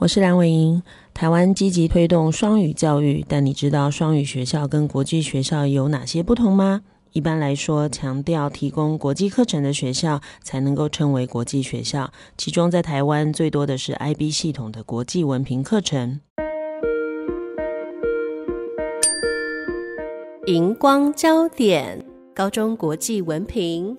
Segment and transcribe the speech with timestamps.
[0.00, 0.80] 我是梁伟莹。
[1.12, 6.82] 台湾积极推动双语教育，但你知道双语学校跟国际学校有哪些不同吗？
[7.10, 12.12] 一般来说，强调提供国际课程的学校才能够称为国际学校。
[12.36, 16.20] 其中，在台湾最多的是 IB 系统的国际文凭课程。
[20.46, 23.98] 荧光焦点，高中国际文凭。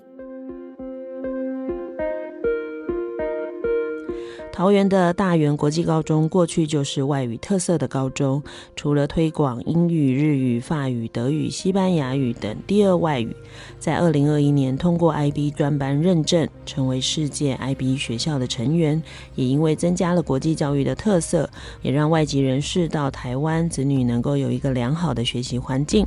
[4.59, 8.44] 桃园的大园国际高中过去就是外语特色的高中，
[8.76, 13.34] 除了推广英语、日语、法语、德语、西班牙语等第二外语，
[13.79, 19.01] 在二零二一年通过 IB 专班认证，成为世界 IB 学校的成员。
[19.35, 21.49] 也因为增加了国际教育的特色，
[21.82, 26.05] 也让外籍人士到台湾，子女能够有一个良好的学习环境。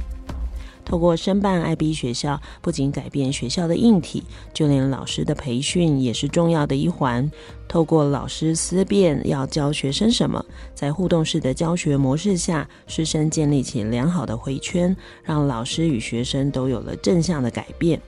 [0.84, 7.30] 透过申办 IB 学校，不仅改变学校的硬体，就连老师的培训也是重要的一环。
[7.68, 10.44] 透过老师思辨要教学生什么，
[10.74, 17.98] 在互动式的教学模式下，师生建立起良好的回圈，让老师与学生都有了正向的改变。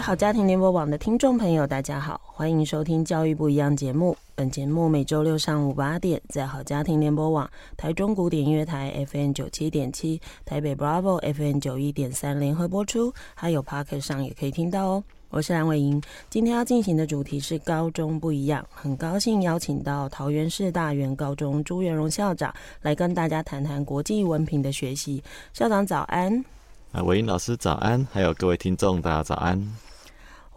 [0.00, 4.16] 好家庭联播网的听众朋友，大家好，欢迎收听《教育不一样》节目。
[4.34, 15.04] 本节目每周六上午八点，在好家庭联播网、台中古典音乐台 FM 九七点七、台北 Bravo FM 九一点三联合播出，还有 Podcast 上也可以听到哦。
[15.30, 25.22] 我是蓝伟莹，今天要进行的主题是高中不一样，很高兴邀请到桃园市大园高中朱元荣校长来跟大家谈谈国际文凭的学习。
[25.52, 26.44] 校长早安。
[26.92, 29.60] 啊，伟英老师早安，还有各位听众，大家早安。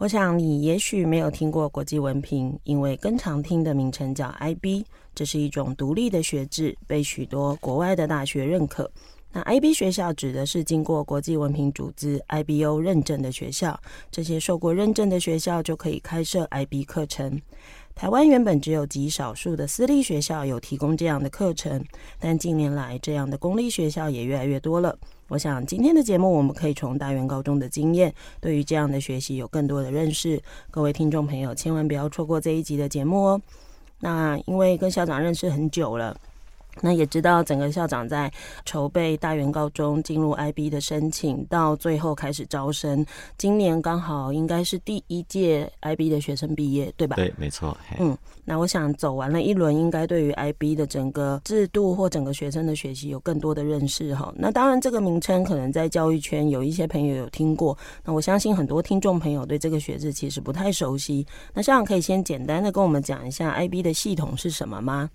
[0.01, 8.91] 我想你也许没有听过国际文凭，因为更常听的名称叫 IB，这是一种独立的学制，被许多国外的大学认可。
[9.31, 13.79] 那 IB 学校指的是经过国际文凭组织 IBO 认证的学校，
[14.09, 17.39] 这些受过认证的学校就可以开设 IB 课程。
[18.01, 21.85] 台湾原本只有极少数的私立学校有提供这样的课程，
[22.19, 24.97] 但近年来这样的公立学校也越来越多了。
[25.27, 30.41] 我想今天的节目我们可以从大原高中的经验，对于这样的学习有更多的认识。
[30.71, 33.41] 各位听众朋友，千万不要错过这一集的节目哦。
[33.99, 36.17] 那因为跟校长认识很久了。
[36.79, 38.31] 那也知道整个校长在
[38.65, 43.05] 筹备大原高中进入 IB 的申请，到最后开始招生。
[43.37, 47.17] 今年刚好应该是第一届 IB 的学生毕业，对吧？
[47.17, 47.75] 对，没错。
[47.99, 54.33] 嗯，那我想走完了一轮，应该对于 IB 的整个制度或整个学生的学习有更多的认识哈。
[54.35, 57.77] 那当然，这个名称可能在教育圈有一些朋友有听过。
[58.03, 61.25] 那我相信很多听众朋友对这个学制其实不太熟悉。
[61.53, 65.09] 那校长可以先简单的跟我们讲一下 IB 的系统是什么吗？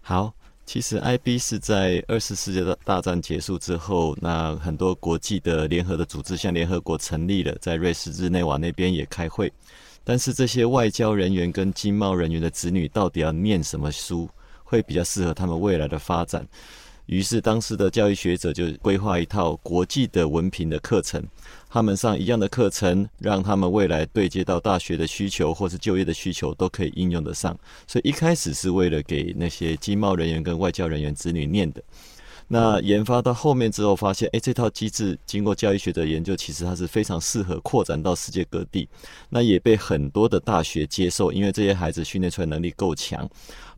[0.00, 0.34] 好。
[0.68, 9.50] 其实，IB 是在二次世界大战结束之后，那很多国际的联合的组织，像联合国成立了，在瑞士日内瓦那边也开会。
[10.04, 14.28] 但是，这些外交人员跟经贸人员的子女到底要念什么书，
[14.62, 16.46] 会比较适合他们未来的发展？
[17.08, 21.22] 于是，当时的教育学者就规划一套国际的文凭的课程。
[21.70, 27.58] 他们上一样的课程，让他们未来对接到大学的需求或是就业的需求都可以应用得上。
[27.86, 31.82] 所以一开始是为了给那些经贸人员跟外交人员子女念的。
[32.50, 38.88] 那研发到后面之后，发现，诶，这套机制经过教育学的研究，其实它是非常适合扩展到世界各地。
[39.28, 43.28] 那也被很多的大学接受，因为这些孩子训练出来能力够强，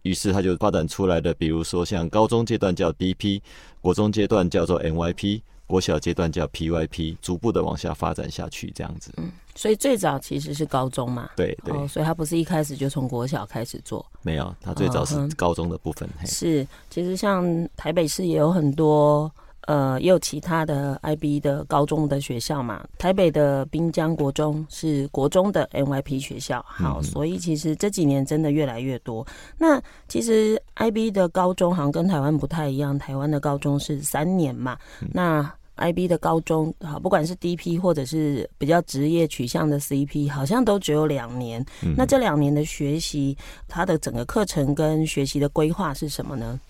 [0.02, 3.40] 于是他就发展出来的，比如说像高中阶段叫 DP，
[3.80, 5.42] 国中阶段叫做 NYP。
[5.70, 9.12] 国小阶段叫 PYP，逐步的往下发展下去，这样子。
[9.18, 11.30] 嗯，所以最早其实是高中嘛。
[11.36, 14.04] 对对、哦，所以他不是一开始就从国小开始做。
[14.22, 16.10] 没有，他最早是高中的部分。
[16.20, 17.46] 嗯、是，其实像
[17.76, 19.30] 台北市也有很多，
[19.66, 22.84] 呃，也有其他的 IB 的高中的学校嘛。
[22.98, 26.64] 台北的滨江国中是国中的 NYP 学校。
[26.66, 29.26] 好，嗯、所以其实这几年真的越来越多。
[29.58, 34.76] 那其实 IB 的高中好像跟台湾不太一样，台湾的高中是三年嘛。
[35.00, 41.64] 嗯、那 IB 的高中，好，不管是 DP 或者是比较职业取向的 CP，好像都只有两年。
[41.82, 43.36] 嗯、那这两年的学习，
[43.66, 46.60] 它的整个课程跟学习的规划是什么呢？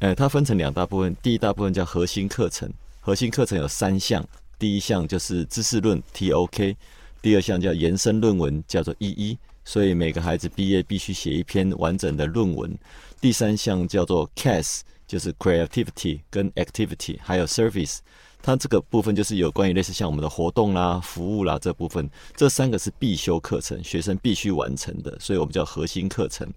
[0.00, 4.24] 呃，它分成两大部分，第一大部分叫核心课程，核心课程有三项，
[4.58, 6.76] 第一项就是知识论 TOK，
[7.20, 12.78] 第二项叫延伸论文，叫做 EE，所以每个孩子毕业必须写一篇完整的论文。
[13.20, 17.98] 第三项叫做 CAS，就是 Creativity 跟 Activity，还有 Service。
[18.40, 26.48] 它这个部分就是有关于类似像我们的活动啦、服务啦这部分，这三个是必修课程，学生必须完成的，所以我们叫核心课程。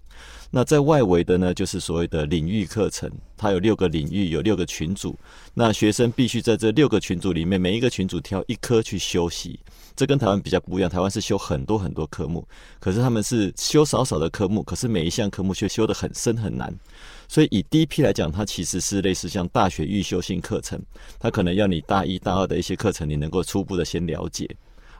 [0.50, 5.16] 那在外围的呢，就是所谓的领域课程，它有六个领域，有六个群组，
[5.54, 9.58] 那学生必须在这六个群组里面，每一个群组挑一科去修习。
[9.94, 12.46] 这跟台湾比较不一样，台湾是修很多很多科目，
[12.80, 16.74] 可是他们是修少少的科目，可是每一项科目却修得很深很难。
[17.32, 20.78] 所以以第一批来讲，它其实是类似像大学预修性课程，
[21.18, 24.46] 它可能要你大一大二的一些课程，你能够初步的先了解。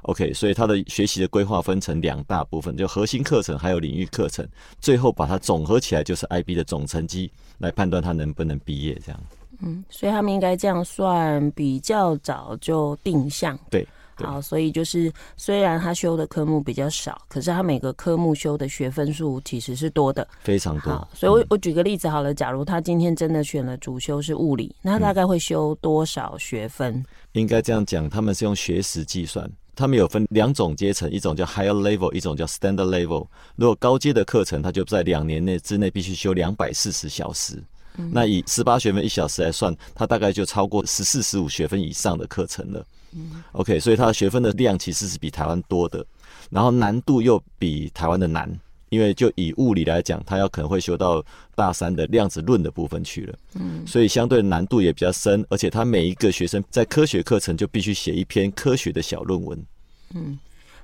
[0.04, 4.48] OK，所以它的学习的规划分成两大部分，就核心课程还有领域课程，
[4.80, 9.20] 最后把它总合起来就是 IB 的总成绩来判断他能不能毕业这样。
[9.60, 13.58] 嗯，所以他们应该这样算比较早就定向。
[13.68, 13.86] 对。
[14.22, 21.08] 好，所以就是虽然他修的科目比较少，可是他每个科目修的学分数其实是多的，非常多。
[21.14, 26.94] 所以我我举个例子好了，假如他今天真的选了主修是物理，那他大概会修多少学分？
[26.94, 33.26] 嗯、应该这样讲，他们是用学时计算，他们有分两种阶层，一种叫 higher level，一种叫 standard level。
[33.56, 37.62] 如果高阶的课程，他就在两年内之内必须修两百四十小时。
[37.98, 42.84] 嗯、那以十八学分一小时来算，他大概就超过十四十五学分以上的课程了。
[43.14, 46.04] 嗯，OK，所以他的学分的量其实是比台湾多的，
[46.50, 48.50] 然后难度又比台湾的难，
[48.88, 51.24] 因为就以物理来讲，他要可能会修到
[51.54, 59.66] 大三的量子论的部分去了，嗯，所以相对难度也比较深，而且他每一个学生在科学课程就必须写一篇科学的小论文，
[60.14, 60.38] 嗯，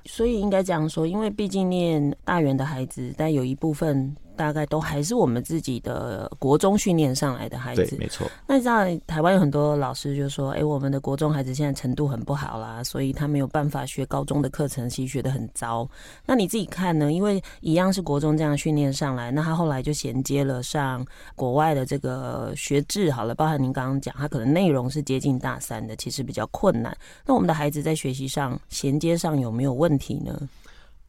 [0.05, 4.15] 所以应该这样说，因为毕竟念大元的孩子，但有一部分。
[4.39, 8.25] 大概都还是我们自己的国中训练上来的孩子，对，没错。
[8.47, 15.85] 那你知道台湾有很多老师就说：“哎、欸，我们的国中孩子现在程度很不好啦，所以他没有办法学高中的课程，其实学的很糟。”
[16.25, 17.11] 那你自己看呢？
[17.11, 21.05] 因为一样是国中这样训练上来，那他后来就衔接了上
[21.35, 26.97] 国外的这个学制，好了，包含您刚刚讲，他可能内容是接近大三的，其实比较困难。
[27.25, 30.47] 那我们的孩子在学习上衔接上有没有问题呢？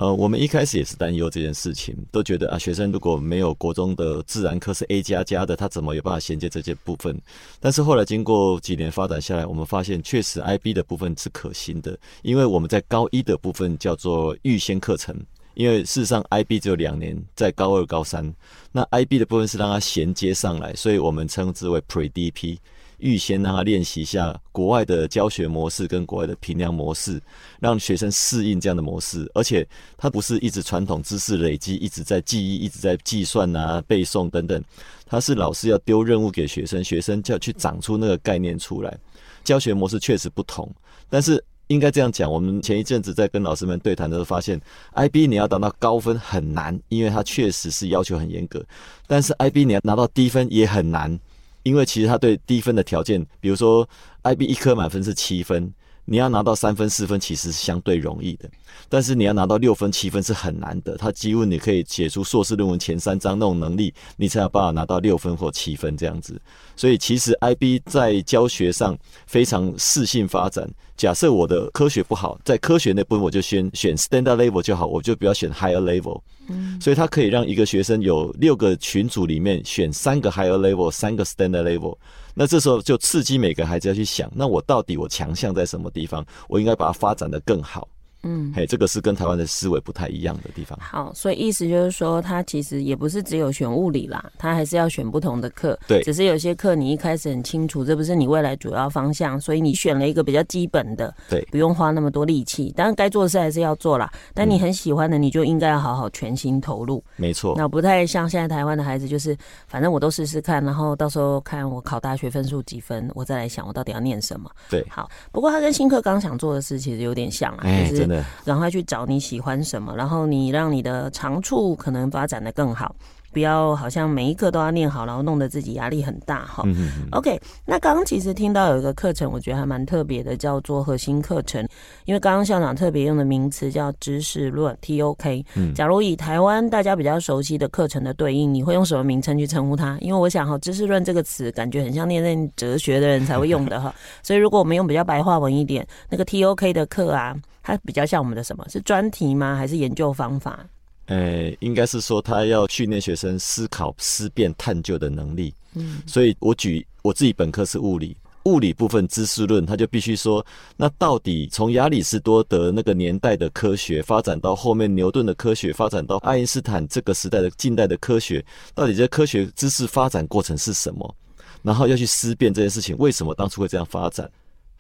[0.01, 7.21] 呃，我们一开始也是担忧这件事情，都觉得啊，学生如果没有国中的自然科是 A 加加的，他怎么有办法衔接这些部分？
[7.61, 15.15] 但是后来经过几年发展下来，我们发现确实 IB 的部分是可行的，因为我们在高一的部分叫做预先课程，
[15.53, 18.35] 因为事实上 IB 只有两年，在高二、高三，
[18.73, 22.57] 那 IB 的部分是让它衔接上来，所以我们称之为 Pre-DP。
[23.01, 27.21] 预先让他练习一下国外的教学模式跟国外的评量模式，
[27.59, 29.31] 让学生适应这样的模式。
[29.35, 29.67] 而且
[29.97, 34.63] 他不是一直传统知识累积，一直在记忆，一直在计算啊、背诵等等。
[35.07, 38.97] 他是老师要丢任务给学生，学生就要去长出那个概念出来。
[39.43, 40.71] 教学模式确实不同，
[41.09, 42.31] 但是应该这样讲。
[42.31, 44.61] 我们前一阵子在跟老师们对谈的时候，发现
[44.95, 48.65] IB 你要达到高分很难，因为它确实是要求很严格。
[49.07, 51.19] 但是 IB 你要拿到低分也很难。
[51.63, 53.89] 因为其实他对低分的条件，比如说
[54.23, 55.73] IB 一科满分是七分，
[56.11, 58.51] 你要拿到三分四分其实是相对容易的，
[58.89, 60.97] 但是你要拿到六分七分是很难的。
[60.97, 66.37] 他几乎你可以写出硕士论文前三章那种能力，你才有办法拿到六分或七分这样子。
[66.75, 68.99] 所以其实 IB 在教学上
[69.29, 70.69] 非常适性发展。
[70.97, 76.21] 假设我的科学不好，在科学那部分我就先选 standard level 就好，我就不要选 higher level。
[76.49, 81.97] 嗯，所以它可以让一个学生有六个群组里面选三个 higher level，三个 standard level。
[82.41, 86.25] 那这时候就刺激每个孩子要去想，那我到底我强项在什么地方？
[86.49, 87.87] 我应该把它发展的更好。
[88.23, 90.79] 嗯，嘿，这个是跟台湾的思维不太一样的地方。
[90.81, 95.79] 好，所以意思就是说，他其实也不是只有选物理啦，他还是要选不同的课。
[95.87, 102.73] 对，只是有些课你一开始很清楚，这不是你未来主要方向，所以你选了一个比较基本的，对，不用花那么多力气。
[102.77, 107.03] 当然该做的事还是要做啦，但你很喜欢的，你就应该要好好全心投入。
[107.17, 107.55] 没错。
[107.57, 109.37] 那不太像现在台湾的孩子，就是
[109.67, 114.51] 反正我都试试看，然后到时候看我考大学分数几分，我再来想我到底要念什么。
[114.69, 115.11] 对，好。
[115.33, 118.85] 不过他跟新课刚想做的事其实有点像啊，哎，就是真的，赶快去。
[118.91, 122.93] 找你喜欢什么，然后你让你的长处可能发展的更好，
[123.31, 126.65] 不要好像每一课都要念好，然后弄得自己压力很大哈。
[127.13, 131.65] OK，那刚刚其实听到有一个课程，我觉得还蛮特别的，叫做核心课程。
[132.07, 135.45] 因为刚刚校长特别用的名词叫知识论 TOK。
[135.55, 139.97] 嗯，假如以台湾大家比较熟悉的课程的对应，你会用什么名称去称呼它？
[140.01, 143.95] 因为我想哈，知识论这个词感觉很像念念哲学的人才会用的哈。
[144.23, 147.37] 所以如果我们用比较白话文一点，那个 TOK 的课啊。
[147.63, 148.67] 它比较像我们的什么？
[148.69, 149.57] 是专题吗？
[149.57, 150.67] 还是研究方法？
[151.07, 155.53] 呃、欸，应该是说他要训练学生思考、思辨、探究的能力。
[155.75, 160.45] 嗯，所以我举我自己本科是物理，物理部分知识论，他就必须说，
[160.77, 171.17] 那到底从亚里士多德那个年代的科学发展到后面牛顿的科学，发展到爱因斯坦这个时代的近代的科学，到底这科学知识发展过程是什么？
[171.63, 174.31] 然后要去思辨这件事情，为什么当初会这样发展？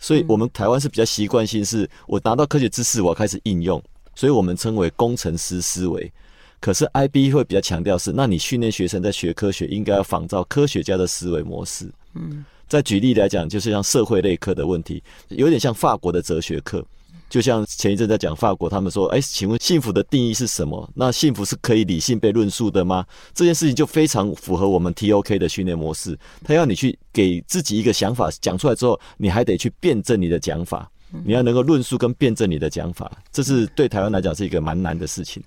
[0.00, 3.80] 所以我们台湾是比较习惯性，是我拿到科学知识，我要开始应用，
[4.16, 6.12] 所以我们称为工程师思维。
[6.58, 11.88] 可是 IB 会比较强调是，那你训练学生在学科学，应该要仿照科学家的思维模式。
[12.14, 12.44] 嗯。
[12.66, 16.84] 再举例来讲，就是像社会类科的问题，有点像法国的哲学课。
[17.30, 20.90] 就像前一阵在讲法国，他们说：“哎，请问幸福的定义是什么？
[20.94, 26.18] 那幸福是可以理性被论述的吗？”这件事情就非常符合我们 TOK 的训练模式。
[26.44, 30.90] 他要你去给自己一个想法讲出来之后，你还得去辩证你的讲法，
[31.24, 35.40] 你要能够论述跟辩证你的讲法，这是对台湾来讲是一个蛮难的事情。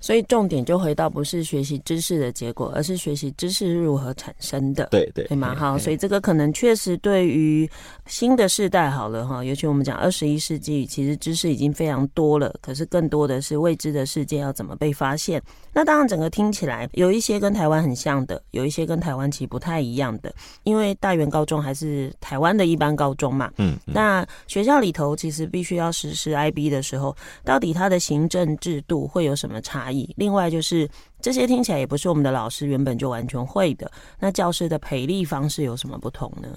[0.00, 4.86] 所以重点就回到不是学习知识的结果，而是学习知识如何产生的。
[4.90, 5.54] 对对，对吗？
[5.54, 7.68] 好，所以这个可能确实对于
[8.06, 15.42] 新的世代好了哈，尤其我们讲二十一世纪，其实知识已经非常多了，可是更多的是未知的世界要怎么被发现。
[15.72, 23.50] 那当然，整个听起来有一些跟台湾很像的，有一些跟台湾其实不太一样的，因为大原高中还是台湾的一般高中嘛。
[23.58, 23.76] 嗯。
[23.84, 29.87] 那学校里头其实必须要实施 IB 的时候，到底它的行政制度会有什么差？
[30.16, 30.88] 另外就是
[31.20, 33.90] 这些听起来也不是我们的老师原本就完全会的，
[34.20, 36.48] 那教师的培力方式有什么不同呢？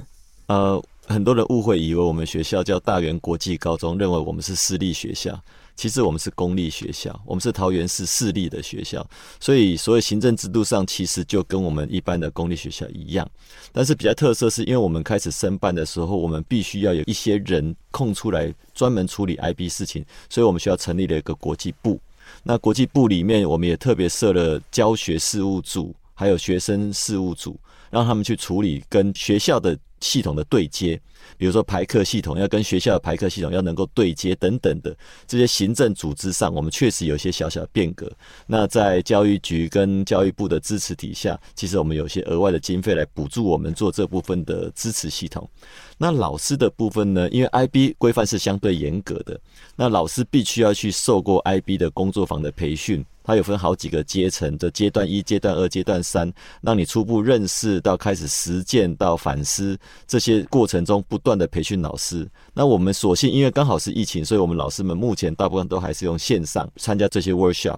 [0.47, 5.39] 呃，很多人误会以为我们学校叫大园国际高中，认为我们是私立学校，
[5.77, 9.05] 其实我们是公立学校，我们是桃园市市立的学校，
[9.39, 13.25] 所以所有行政制度上其实就跟我们一般的公立学校一样，
[13.71, 21.97] 但是比较特色是因为我们开始申办的时候，我们必须要有一些人空出来专门处理 IB 事情，所以我们学校成立了一个国际部。
[22.43, 27.59] 那国际部里面，我们也特别设了教学事务组，还有学生事务组，
[27.89, 30.99] 让他们去处理跟学校的系统的对接。
[31.37, 34.95] 比如说排课系统要跟学校的排课系统要能够对接等等的
[35.27, 38.11] 这些行政组织上，我们确实有一些小小的变革。
[38.47, 45.49] 那在教育局跟教育部的支持底下，其实我们有些额外的经费来补助我们做这部分的支持系统。
[45.97, 47.29] 那老师的部分呢？
[47.29, 49.39] 因为 IB 规范是相对严格的，
[49.75, 53.05] 那老师必须要去受过 IB 的工作坊的培训。
[53.23, 62.25] 它有分好几个阶层的阶段一、阶段二、阶段三，让你初步认识到开始实践到反思这些过程中不断的培训老师。
[62.53, 67.75] 那我们所幸因为刚好是疫情，所以我们老师们目前大部分都还是用线上参加这些 workshop。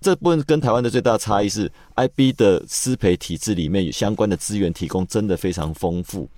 [0.00, 6.28] 这部分跟台湾的最大差异是，IB 的师培体制里面有相关的资源提供真的非常丰富。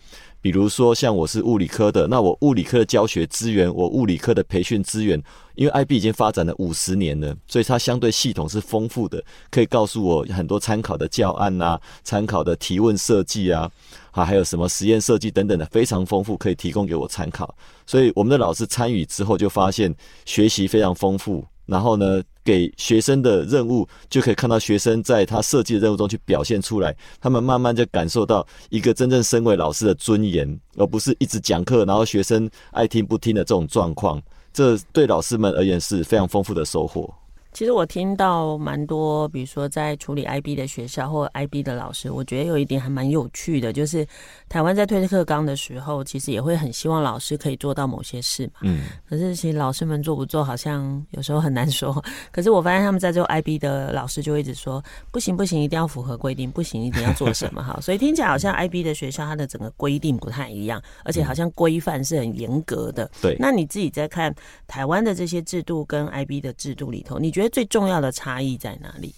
[0.40, 5.20] 比如说，像我是物理科的，那我物理科的教学资源，我物理科的培训资源，
[5.56, 13.68] 因为 IB 已经发展了五十年了，所以它相对系统是丰富的，可以告诉我很多参考的教案啊，参考的提问设计啊，
[14.12, 17.52] 啊，还有什么实验设计等等的，非常丰富，可以提供给我参考。
[17.84, 21.44] 所以我们的老师参与之后，就发现学习非常丰富。
[21.66, 34.18] 然后呢，给学生的任务就可以看到学生在他设计的任务中去表现出来，他们慢慢就感受到一个真正身为老师的尊严，而不是一直讲课，然后学生爱听不听的这种状况。
[34.50, 37.12] 这对老师们而言是非常丰富的收获。
[37.52, 44.06] 其实我听到蛮多，比如说在处理 IB 的学校或 IB 的老师，我觉得有一点还蛮有趣的，就是
[44.48, 48.60] 台湾在推课纲的时候，其实也会很希望老师可以做到某些事嘛。
[48.62, 48.84] 嗯。
[49.08, 52.02] 可是其实老师们做不做，好像有时候很难说。
[52.32, 57.78] 可是我发现他们在做 IB 的老师就一直说，不行不行，一定要符合规定，不行一定要做什么 哈。
[57.82, 63.10] 所以听起来好像 IB 的学校它的整个规定不太一样，而且好像规范是很严格的。
[63.20, 63.36] 对。
[63.38, 64.34] 那你自己在看
[64.66, 67.48] 台湾的这些制度跟 IB 的制度里头，你觉得？
[67.48, 69.12] 最重要的差异在哪里？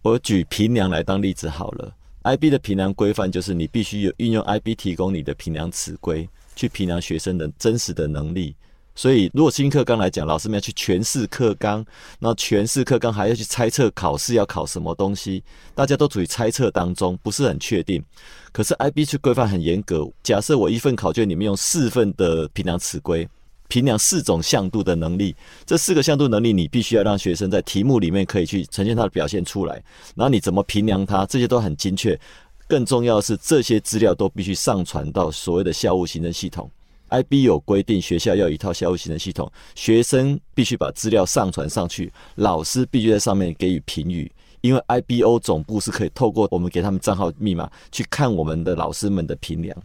[0.00, 1.92] 我举平凉来当例子好了。
[2.24, 8.54] IB 的评量规范就是你必须有运用 IB 提供你的评量尺规去评量学生的真实的能力。
[8.94, 11.82] 所以，如果新课纲来讲，老师们要去诠释课纲，
[12.18, 15.42] 那诠释课纲还要去猜测考试要考什么东西，
[15.74, 18.04] 大家都处于猜测当中，不是很确定。
[18.52, 23.26] 可是 IB 去规范很严格，假设我一份考卷里面用四份的评量尺规。
[23.72, 29.82] 评量四种向度的能力，这四个向度能力，你必须要让学生在题目里面可以去呈现他的表现出来。
[30.14, 32.20] 然后你怎么评量他，这些都很精确。
[32.68, 36.70] 更重要的是，这些资料都必须上传到所谓的校务行政系统。
[37.08, 44.30] IB 有规定，学校要一套校务行政系统，学生必须把资料上传上去，老师必须在上面给予评语。
[44.62, 49.76] 因为 IBO 总部是可以透过我们给他们账号密码去看我们的老师们的评量，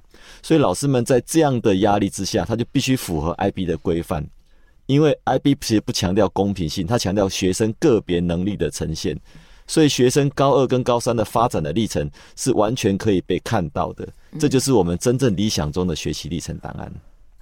[0.41, 4.25] 所以老师们在这样的压力之下，他就必须符合 IB 的规范。
[4.85, 9.19] 因为 IB 其实不强调公平性，他强调学生个别能力的呈现。
[9.67, 14.07] 所以学生高二跟高三的发展的历程是完全可以被看到的。
[14.39, 16.89] 这就是我们真正理想中的学习历程档案。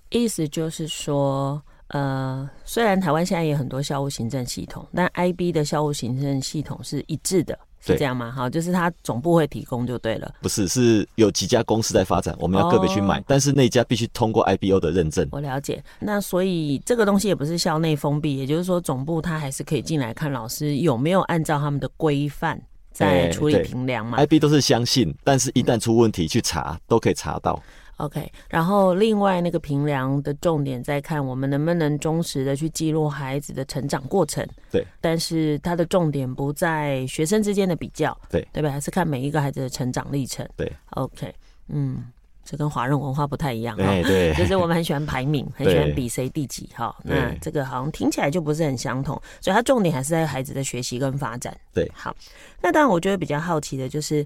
[0.10, 7.58] 意思就是说，呃，虽然台湾现在也很多校务行政系统，但 IB 的校务行政系统是一致的。
[7.88, 8.32] 是这样吗？
[8.32, 10.34] 好，就是它总部会提供就对了。
[10.42, 15.27] 不是，是有几家公司在发展，我们要个别去买，哦、但是那家必须通过 IBO 的认证。
[15.32, 15.84] 我了解。
[16.00, 22.60] 那所以这个东西也不是校内封闭，也就是说总部它还是可以进来看老师有没有按照他们的规范
[22.92, 24.18] 在处理评量嘛。
[24.18, 27.62] IB 都是相信，但是一旦出问题去查，嗯、都可以查到。
[27.98, 34.46] OK，然后另外那个评量的重点在看我们能不能忠实的去记录孩子的成长过程。
[34.70, 38.18] 对，但是它的重点不在学生之间的比较。
[38.30, 38.70] 对，对吧？
[38.70, 40.46] 还是看每一个孩子的成长历程。
[40.58, 41.34] 对，OK，
[41.70, 42.04] 嗯，
[42.44, 43.78] 这跟华人文化不太一样。
[43.78, 46.94] 对对， 就是我们很喜欢排名， 很喜欢比谁第几哈。
[47.02, 51.56] 那这个好像听起来就不是很相同，所以它重点还是在孩子的学习跟发展。
[51.74, 52.14] 对，好，
[52.62, 54.25] 那当然我觉得比较好奇的就是。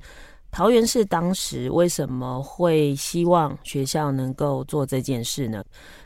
[0.51, 5.63] 桃园市当时为什么会希望学校能够做这件事呢？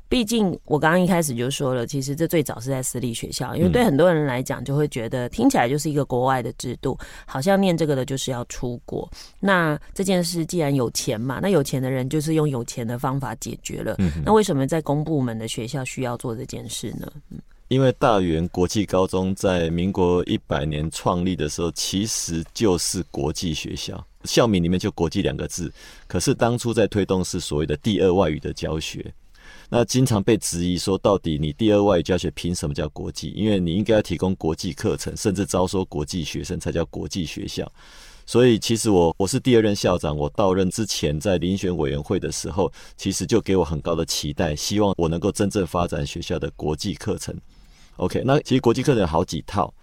[0.10, 6.96] 毕竟我刚刚一开始就说了，其实这最早是在私立学校，因为对很多人来讲，就会觉得听起来就是一个国外的制度，
[7.26, 9.10] 好像念这个的就是要出国。
[9.40, 13.98] 那这件事既然有钱嘛，那有钱的人就是用有钱的方法解决了。
[14.24, 17.12] 那为什么在公部门的学校需要做这件事呢？
[17.70, 24.06] 因为大园国际高中在民国一百年创立的时候，其实就是国际学校。
[24.24, 25.72] 校名里面就“国际”两个字，
[26.08, 29.14] 可是当初在推动是所谓的第二外语的教学，
[29.70, 33.32] 那经常被质疑说，到底你第二外语教学凭什么叫国际？
[33.36, 37.70] 因为你应该要提供国际课程，甚至招收国际学生才叫国际学校。
[38.26, 47.36] 所以其实我我是第二任校长，我到任之前在遴选委员会的时候，其实就给我很高的期待，希望我能够真正发展学校的国际课程。
[47.98, 49.74] OK，那其实国际课程有好几套。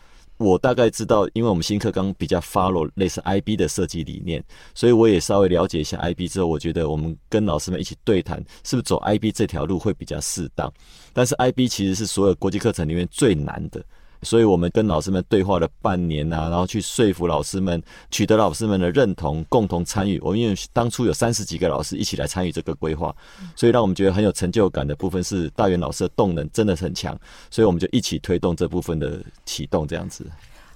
[0.41, 4.43] 我大概知道，因为我们新课纲比较 follow 类似 IB 的设计理念，
[4.75, 10.73] 所以我也稍微了解一下 IB 之后，我觉得我们跟老师们一起对谈，是不是走 IB 这条路会比较适当？
[11.13, 13.85] 但是 IB 其实是所有国际课程里面最难的。
[14.23, 20.21] 所以我们跟老师们对话了半年啊，然后去说服老师们，取得老师们的认同，共同参与。
[20.21, 23.15] 我们因为当初有三十几个老师一起来参与这个规划，
[23.57, 27.19] 所以让我们觉得很有成就感的部分是大元老师的动能真的很强，
[27.51, 30.27] 所以我们就一起推动这部分的启动这样子。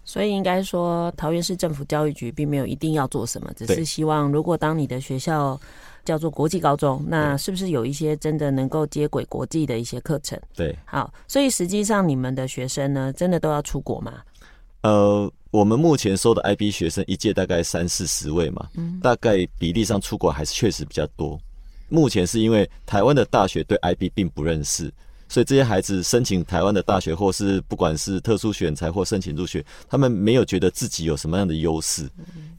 [0.05, 5.61] 所以应该说，桃园市政府教育局并没有一定要做什么，只是希望如果当你的学校。
[6.05, 10.40] 叫做国际高中，那是不是有一些真的能够接轨国际的一些课程？
[10.55, 14.23] 对，好，所以实际上你们的学生呢，真的都要出国吗？
[14.83, 21.40] 呃，我们目前收的 IB 学生一届大概三四十位嘛，嗯，大概比例上出国还是确实比较多。
[21.88, 24.93] 目前是因为台湾的大学对 IB 并不认识，
[25.29, 32.11] 所以这些孩子申请台湾的大学，或是不管是特殊选才或申请入学，他们没有觉得自己有什么样的优势，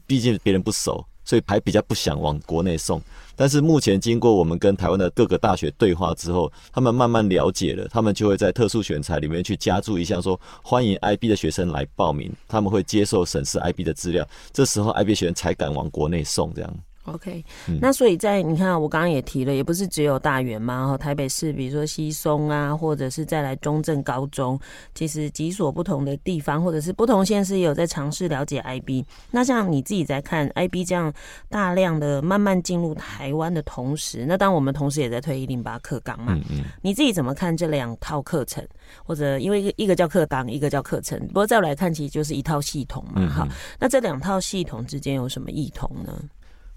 [0.06, 2.98] 毕竟别人不熟，所以还比较不想往国内送。
[3.38, 16.74] 但是目前经过我们跟台湾的各个大学对话之后，他们慢慢了解了，他们就会在特殊选材里面去加注一项说，欢迎 IB 的学生来报名，他们会接受审视 IB 的资料，这时候 IB 学生才敢往国内送这样。
[17.06, 17.44] OK，
[17.80, 24.58] 那所以在你看，我刚刚也提了，也不是只有大园嘛，哈，台北市，比如说西松啊，或者是再来中正高中，
[24.94, 29.04] 其实几所不同的地方，或者是不同县市也有在尝试了解 IB。
[29.30, 31.12] 那像你自己在看 IB 这样
[31.48, 38.66] 大量的慢慢进入台湾的同时，那当我们同时也在推一零八课纲嘛，嗯嗯，你自己怎么看这两套课程？
[39.04, 43.48] 或者因为一个一个叫课纲，一个叫课程，不过再来看，其实就是一套系统嘛，哈。
[43.78, 46.12] 那这两套系统之间有什么异同呢？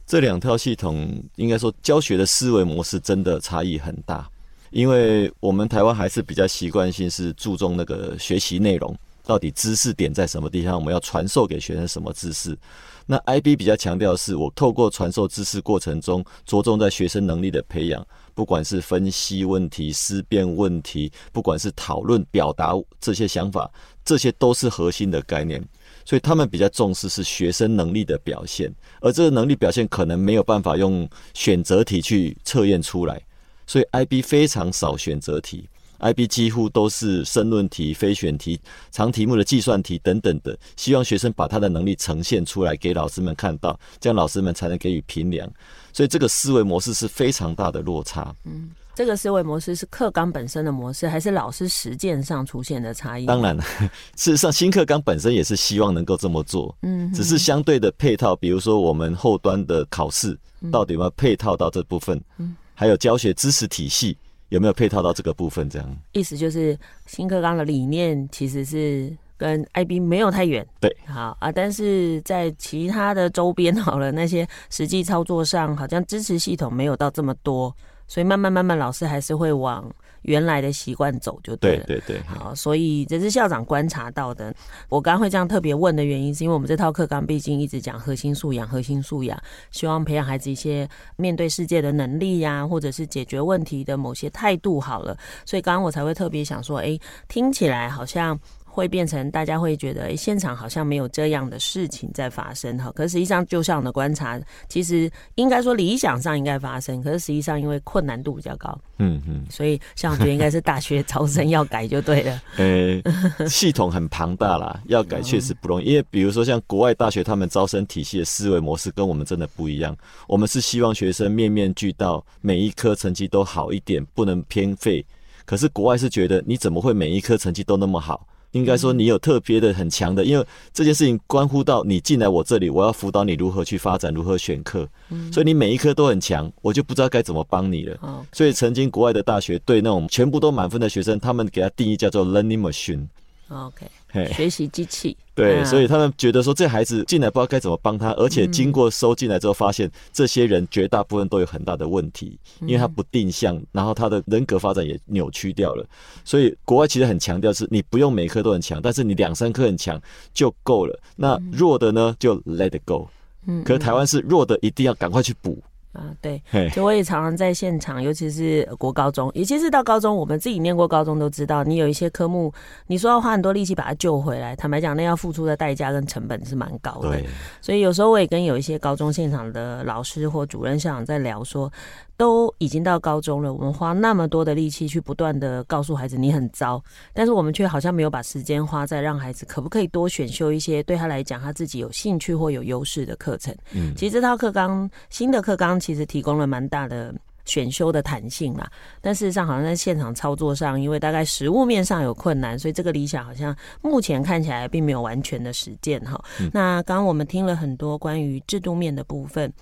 [0.09, 4.27] 这两套系统应该说教学的思维模式真的差异很大，
[4.71, 12.57] 因为我们台湾还是比较习惯性是注重那个学习内容，到底知识点在什么地方，我们要传授给学生什么知识。
[13.05, 23.69] 那 IB 比较强调的是，我透过传授知识过程中，着重在学生能力的培养，不管是分析问题、思辨问题，不管是讨论、表达这些想法，
[24.03, 25.63] 这些都是核心的概念。
[26.09, 33.21] 所以他们比较重视是学生能力的表现，而这个能力表现可能没有办法用选择题去测验出来，
[33.67, 35.69] 所以 IB 非常少选择题
[35.99, 45.47] ，IB 几乎都是申论题、非选题、长题目的计算题等等的，希望学生把他的能力呈现出来给老师们看到，这样老师们才能给予评量。
[45.93, 48.35] 所以这个思维模式是非常大的落差。
[48.45, 48.71] 嗯。
[48.99, 53.25] 这个思维模式是课纲本身的模式，还是老师实践上出现的差异？
[53.25, 53.63] 当然了，
[54.17, 60.37] 事实上新课纲本身也是希望能够这么做，嗯，只是相对的配套，比如说我们后端的考试
[60.69, 64.17] 到底有没有配套到这部分，嗯，还有教学知识体系
[64.49, 65.97] 有没有配套到这个部分，这样。
[66.11, 70.67] 意思就是新课纲的理念其实是跟 IB 没有太远。
[70.81, 77.73] 对，好啊，但是在其他的周边 好了，那些实际操作上好像支持系统没有到这么多，
[78.09, 79.89] 所以慢慢慢慢老师还是会往。
[80.23, 84.53] 原来的习惯走就对了，对对对，好，所以这是校长观察到的。
[84.89, 89.41] 我刚刚会这样特别问的原因，是因为我们这套课纲毕竟一直讲核心素养，核心素养，
[89.71, 94.77] 希望培养孩子一些面对世界的能力呀，或者是解决问题的某些态度。
[94.77, 98.37] 好了，所以刚刚我才会特别想说，哎，听起来好像。
[98.79, 102.91] 会变成大家会觉得，哎，现场好像没有这样的事情在发生哈。
[102.95, 112.41] 可是实际上，就像我的观察，其实应该说理想上应该发生，可是实际上因为困难度比较高，嗯嗯，所以像我觉得应该是大学招生要改就对了。
[112.57, 115.85] 呃，系统很庞大啦，要改确实不容易。
[115.85, 119.95] 因为比如说像国外大学，他们招生体系的思维模式跟我们真的不一样。
[120.27, 125.05] 我们是希望学生面面俱到，每一科成绩都好一点，不能偏废。
[125.45, 128.27] 可是国外是觉得你怎么会每一科成绩都那么好？
[128.51, 134.87] 应该说你有特别的很强的，因为这件事情关乎到你进来我这里，我要辅导你如何去发展，如何选课，
[135.31, 138.25] 所以你每一科都很强，我就不知道该怎么帮你了。
[138.31, 143.07] 所以曾经国外的大学对那种全部都满分的学生，他们给他定义叫做 learning machine。
[143.49, 143.85] OK，
[144.33, 145.15] 学习机器。
[145.35, 155.85] 对，所以他们觉得说，这孩子进来不知道该怎么帮他，而且经过收进来之后，发现这些人绝大部分都有很大的问题，因为他不定向，然后他的人格发展也扭曲掉了。
[156.25, 160.01] 所以国外其实很强调是，你不用每科都很强，但是你两三科很强
[160.33, 160.99] 就够了。
[161.15, 163.07] 那弱的呢，就 let it go。
[163.45, 165.57] 嗯，可是台湾是弱的，一定要赶快去补。
[165.91, 172.53] 啊，对，就我也常常在现场，尤其是国高中，尤其是到高中，我们自己念过高中都知道，你有一些科目，
[172.87, 177.09] 你说要花很多力气把它救回来，坦白讲，那要付出的代价跟成本是蛮高的。
[177.09, 177.25] 对，
[177.59, 181.71] 所以有时候我也跟有一些高中现场的老师或主任校长在聊说。
[182.19, 193.55] 都已经到高中了，我们花那么多的力气去不断的告诉孩子你很糟，但是我们却好像没有把时间花在让孩子可不可以多选修一些对他来讲他自己有兴趣或有优势的课程。
[193.71, 206.21] 嗯，其实这套课纲新的课纲其实提供了蛮大的选修的弹性啦，但事实上好像在现场操作上，因为大概实物面上有困难，所以这个理想好像目前看起来并没有完全的实践哈。
[206.41, 209.53] 嗯，那刚刚我们听了很多关于制度面的部分。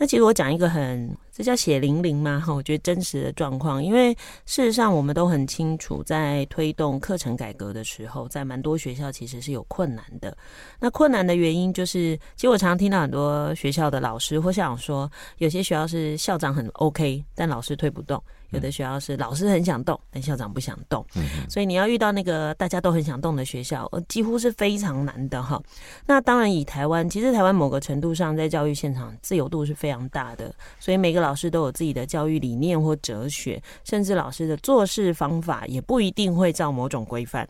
[0.00, 4.14] 那其实我讲一个很，这叫血淋淋吗哈，我觉得真实的状况，因为
[4.46, 10.34] 事实上我们都很清楚，在推动课程改革的时候，在蛮多学校其实是有困难的。
[10.78, 18.24] 那困难的原因就是，其实我常常听到很多学校的老师或校长说，有些学校是校长很 OK，但老师推不动。
[18.50, 21.04] 有的学校是老师很想动，但校长不想动，
[21.48, 25.60] 所以你要遇到那个大家都很想动的学校，呃，几乎是非常难的哈。
[26.06, 37.48] 那当然，以台湾，其实台湾某个程度上在教育现场自由度是非常大的，所以每个老师都有自己的教育理念或哲学，甚至老师的做事方法也不一定会照某种规范。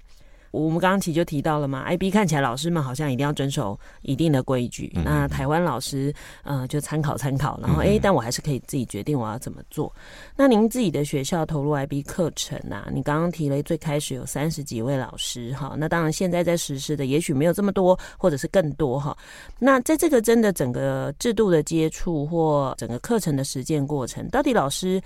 [0.51, 9.93] 我们刚刚提就提到了嘛，IB 看起来老师们好像一定要遵守一定的规矩，嗯、那台湾老师呃就参考参考，然后哎、嗯，但我还是可以自己决定我要怎么做。
[10.37, 19.17] 那您自己的学校投入 IB 课程啊，你刚刚提了最开始有三十几位老师哈，那当然现在在实施的也许没有这么多，或者是更多哈。
[19.59, 25.01] 那在这个真的整个制度的接触或整个课程的实践过程，到底老师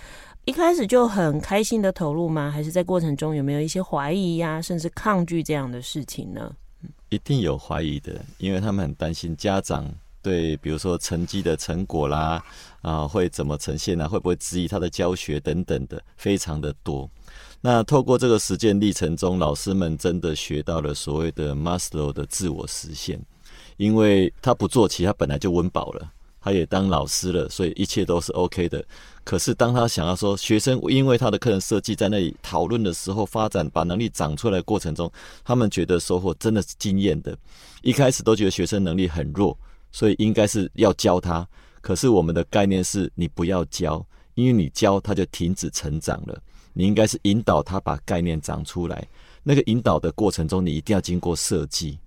[0.47, 2.51] 一开始就很开心的投入吗？
[2.51, 6.55] 还是在过程中有没有一些怀疑呀、甚至抗拒这样的事情呢？
[7.09, 12.45] 一定有怀疑的，因为他们很担心家长对，比如说成绩的成果啦，
[12.83, 17.09] 啊，会怎么呈现啊，会不会质疑他的教学等等的，非常的多。
[17.63, 23.19] 那透过这个实践历程中，老师们真的学到了所谓的 Maslow 的自我实现，
[23.79, 26.13] 因为他不做，其他本来就温饱了。
[26.45, 28.85] 他也当老师了，所以一切都是 OK 的。
[29.25, 35.11] 可是当他想要说学生因为他的课程设计在那里讨论的时候，发展把能力长出来的过程中，
[35.43, 37.35] 他们觉得收获真的是惊艳的。
[37.81, 39.59] 一开始都觉得学生能力很弱，
[39.91, 41.49] 所以应该是要教他。
[41.81, 46.39] 可是我们的概念是你不要教，因为你教他就停止成长了。
[46.75, 49.09] 你应该是引导他把概念长出来。
[49.43, 51.99] 那个引导的过程中，你一定要经过设计。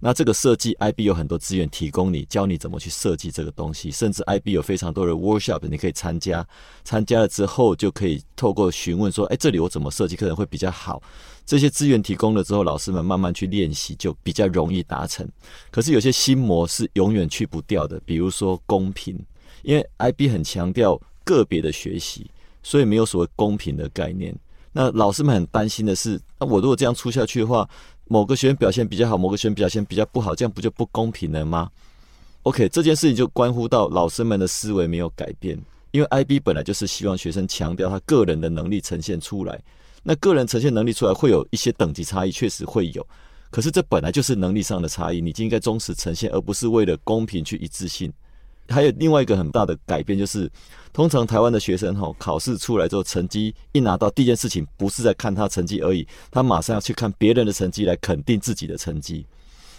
[0.00, 6.46] 那这个设计，IB 有很多资源提供你，教你怎么去设计这个东西，甚至 IB 有非常多的 workshop，你可以参加。
[6.84, 11.02] 参加了之后，就可以透过询问说：“哎，这里我怎么设计课程会比较好？”
[11.44, 15.28] 这些资源提供了之后，老师们慢慢去练习，就比较容易达成。
[15.70, 19.18] 可是有些心魔是永远去不掉的，比如说公平，
[19.62, 22.30] 因为 IB 很强调个别的学习，
[22.62, 24.32] 所以没有所谓公平的概念。
[24.70, 27.68] 那老师们很担心的是，那我如果这样出下去的话，
[28.08, 31.70] 某个学员表现比较好，某个学员表现比较不好，这样不就不公平了吗
[32.42, 35.58] ？OK，这件事情就关乎到老师们的思维没有改变，
[35.90, 39.60] 因为 IB 本来就是希望学生强调他个人的能力呈现出来，
[40.02, 43.06] 那个人呈现能力出来会有一些等级差异，确实会有。
[43.50, 48.12] 可是这本来就是能力上的差异，你就应该忠实呈现，而不是为了公平去一致性。
[48.68, 50.50] 还有另外一个很大的改变，就是
[50.92, 59.26] 通常台湾的学生哈，考试出来之后，成绩一拿到，第一件事情不是在看他成绩而已，他马上要去看别人的成绩来肯定自己的成绩。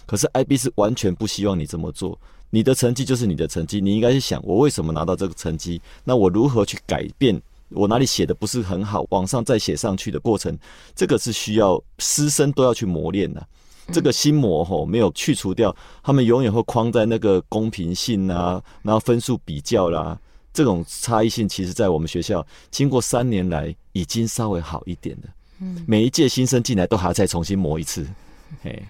[0.06, 2.18] 可是 IB 是完全不希望你这么做，
[2.50, 5.80] 你的成绩就是你的成绩，你应该去想，我为什么拿到这个成绩？
[6.02, 7.40] 那我如何去改变？
[7.68, 10.58] 我哪里写的不是很好，往上再写上去的过程，
[10.96, 13.46] 这个是需要师生都要去磨练的。
[13.92, 20.18] 这个心魔吼没有去除掉，他们永远会框在那个公平性啊，然后分数比较啦，
[20.52, 25.28] 这种差异性，其实在我们学校经过三年来已经稍微好一点了。
[25.60, 28.06] 嗯，每一届新生进来都还要再重新磨一次，
[28.62, 28.82] 嘿。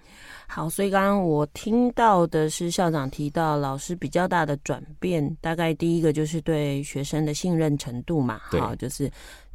[0.53, 9.09] 好，所以刚刚我听到的是校长提到老师比较大的转变，大概第一个就是对学生的信任程度嘛，好，就是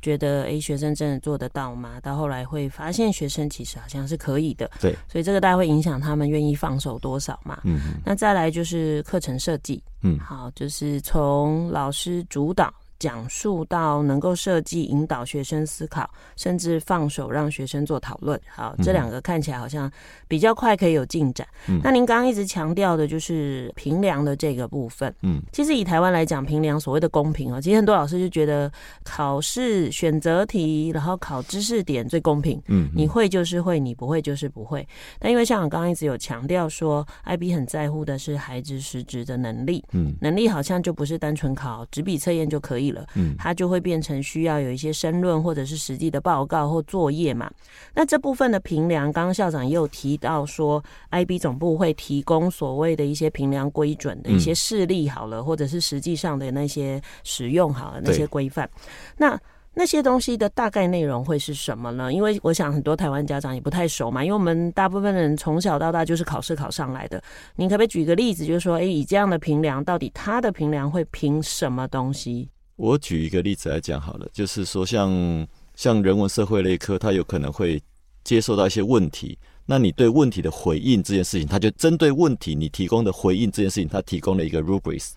[0.06, 2.00] 觉得哎、欸，学生真的做得到吗？
[2.00, 7.62] 到后来会发现学生其实好像是可以的，对，所以这个大概会影响他们愿意放手多少嘛。
[7.64, 12.72] 嗯，那再来就是课程设计，嗯，好，就是从老师主导。
[13.06, 18.40] 讲述到能够设计引导学生思考，甚至放手让学生做讨论。
[18.50, 19.92] 好，这两个看起来好像
[20.28, 21.48] 比较快可以有进展。
[21.68, 25.14] 嗯，那您刚刚一直强调的就是平量的这个部分。
[25.22, 28.72] 嗯，其实以台湾来讲，平量所谓的公平啊，其实很多老师就觉得
[29.04, 32.60] 考试选择题，然后考知识点最公平。
[32.70, 34.88] 嗯，你会就是会，你不会就是不会。
[35.20, 39.86] 但因为像我刚刚一直有强调说，IB 很在乎的是孩子实质的能力。
[39.92, 42.95] 嗯，能力好像就不是单纯考纸笔测验就可以了。
[43.16, 47.50] 嗯，它就会变成需要有一些申论或者是实际的报告或作业嘛。
[47.96, 58.70] 那这部分的评量，刚刚校长也有提到说，IB 总部会提供所谓的一些评量规准的一些事例好了，或者是实际上的那些使用好了那些规范。
[59.18, 59.40] 那
[59.78, 62.14] 那些东西的大概内容会是什么呢？
[62.14, 67.22] 因为我想很多台湾家长也不太熟嘛，因为我们大部分人从小到大就是考试考上来的。
[67.58, 72.50] 您可不可以举个例子，就是说，诶，以这样的评量，到底他的评量会评什么东西？
[72.76, 77.82] 我举一个例子来讲好了，就是说像像人文社会类科，它有可能会
[78.24, 85.12] 接受到一些问题，那你对问题的回应这件事情，它就针对问题你提供的回应这件事情，它提供了一个 rubrics，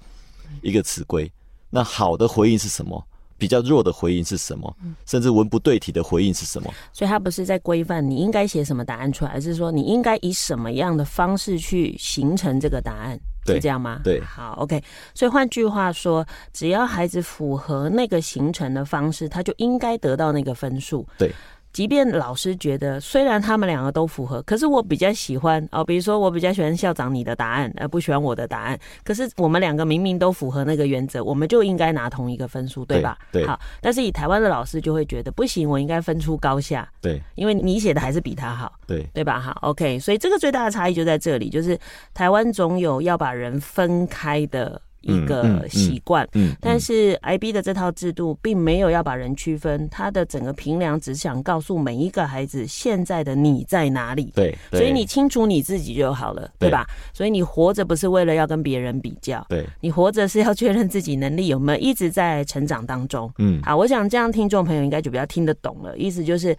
[0.62, 1.30] 一个词规。
[1.70, 3.04] 那好的回应是什么？
[3.38, 4.76] 比较弱的回应是什么？
[5.06, 6.70] 甚至文不对题的回应是什么？
[6.92, 13.18] 所以他不是在规范你应该写什么答案出来，而是说你应该以什么样的方式去形成这个答案。
[13.46, 14.02] 是这样吗？
[14.04, 14.82] 对，好，OK。
[15.14, 21.06] 所以换句话说，只要孩子符合那个形成的方式，他就应该得到那个分数。
[21.16, 21.32] 对。
[21.72, 28.78] 即便老师觉得，虽然他们两个都符合，可是我比较喜欢哦，比如说我比较喜欢校长你的答案，而不喜欢我的答案。
[29.04, 33.16] 可是我们两个明明都符合那个原则，我们就应该拿同一个分数，对吧？
[33.30, 33.46] 对。
[33.46, 36.88] 好，但是以台湾的老师就会觉得不行，我应该分出高下。
[37.00, 38.72] 对，因为你写的还是比他好。
[38.86, 39.38] 对，对吧？
[39.38, 39.98] 好，OK。
[40.00, 41.78] 所以这个最大的差异就在这里，就是
[42.12, 44.80] 台湾总有要把人分开的。
[45.00, 56.86] 一个习惯，嗯，嗯，嗯，但是 IB 的这套制度并没有要把人区分，他的整个评量只想告诉每一个孩子现在的你在哪里，对，所以你清楚你自己就好了，对，对吧？
[57.14, 66.56] 所以你活着不是为了要跟别人比较，对，你活着是要确认自己能力有没有一直在成长当中，嗯，好，我想这样听众朋友应该就比较听得懂了，意思就是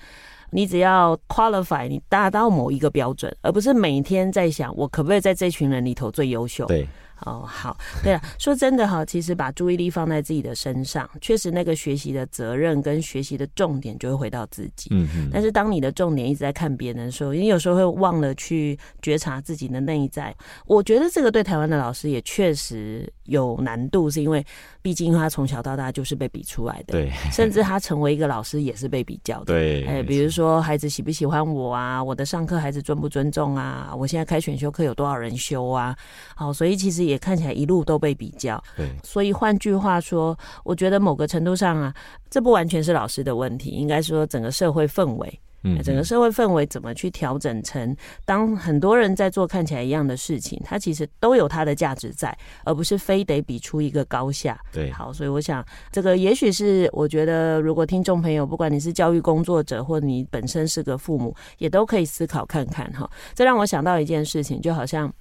[0.52, 6.88] 你只要 qualify，你达到某一个标准，而不是每天在想我可不可以在这群人里头最优秀，对。
[7.26, 14.90] 哦，好，对了，说真的哈，其实把注意力放在自己的身上，确实那个学习的责任跟学习的重点就会回到自己。
[15.32, 20.36] 但是当你的重点一直在看别人的时候，你有时候会忘了去觉察自己的内在。
[20.66, 24.46] 我觉得这个对台湾的老师也确实有难度，是因为
[24.82, 27.12] 毕竟他从小到大就是被比出来的，对。
[27.32, 29.84] 甚至他成为一个老师也是被比较的，对。
[29.86, 32.04] 哎，比如说孩子喜不喜欢我啊？
[32.04, 33.92] 我的上课孩子尊不尊重啊？
[33.98, 35.96] 我现在开选修课有多少人修啊？
[36.36, 37.00] 好，所以其实。
[37.10, 41.92] 也看起来一路都被比较，对，所以换句话说，我觉得某个程度上啊，
[42.30, 45.40] 这不完全是老师的问题，应该说整个社会氛围。
[45.64, 47.96] 嗯，整个社会氛围怎么去调整成，
[48.26, 54.60] 当很多人在做看起来一样的事情，它其实都有它的价值在，而不是非得比出一个高下。
[54.72, 63.10] 对，好，所以我想这个也许是我觉得，如果听众朋友，不管你是教育工作者，或者你本身是个父母，也都可以思考看看哈。
[63.34, 65.14] 这让我想到一件事情，就好像。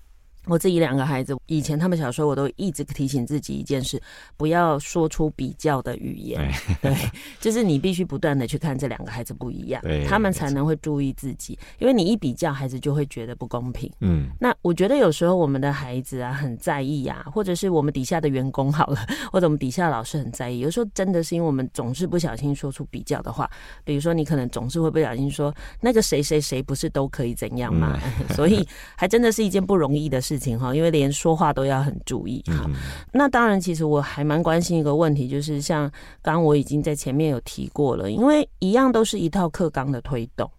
[0.49, 4.01] 我自己两个孩子，以前他们小时候，我都一直提醒自己一件事：
[4.37, 6.51] 不要说出比较的语言。
[6.81, 6.95] 对，
[7.39, 11.59] 就是你必须不断的去看这两个孩子不一样，他们才能会注意自己。
[11.79, 13.91] 因为你一比较，孩子就会觉得不公平。
[14.01, 20.61] 嗯，那我觉得有时候我们的孩子啊很在意啊，或者是我们底下的员工好了，或者我们底下老师很在意。
[20.61, 23.49] 有时候真的是因为我们总是不小心说出比较的话，
[23.85, 27.99] 比如说你可能总是会不小心说那个谁谁谁不是都可以怎样吗？
[28.35, 32.65] 所以还真的是一件不容易的事情哈，因为连说话都要很注意哈。
[32.69, 32.75] 嗯、
[33.13, 35.91] 那当然，其实我还蛮关心一个问题，就是像
[36.23, 40.51] 刚刚我已经在前面有提过了，因为一样都是一套课纲的推动。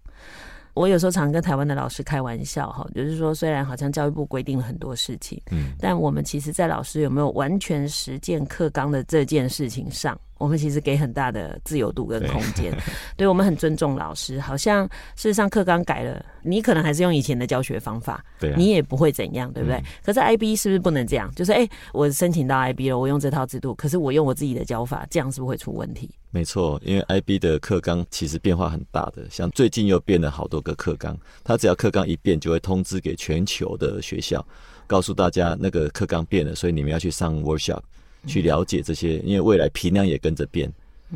[0.76, 10.18] 我有时候常跟台湾的老师开玩笑哈，就是说虽然好像教育部规定了很多事情，嗯，但我们其实在老师有没有完全实践课纲的这件事情上。
[10.40, 12.82] 我们其实给很大的自由度跟空间， 对，
[13.18, 14.40] 对我们很尊重老师。
[14.40, 19.78] 好像事实上课纲改了，你可能还是用以前的教学方法，对、啊，你也不会怎样，对不对？
[19.78, 21.30] 嗯、可是 IB 是不是不能这样？
[21.36, 26.10] 就是哎、欸，我申请到 IB 了，我用这套制度，可是我用我自己的教法，这样是不是会出问题？
[26.32, 34.46] 没错，因为 IB 的课纲其实变化很大的，像最近又变了好多个课纲，它只要课纲一变，就会通知给全球的学校，
[34.88, 37.82] 告诉大家那个课纲变了，所以你们要去上 workshop。
[38.28, 40.72] 去了解这些，因为未来批量也跟着变，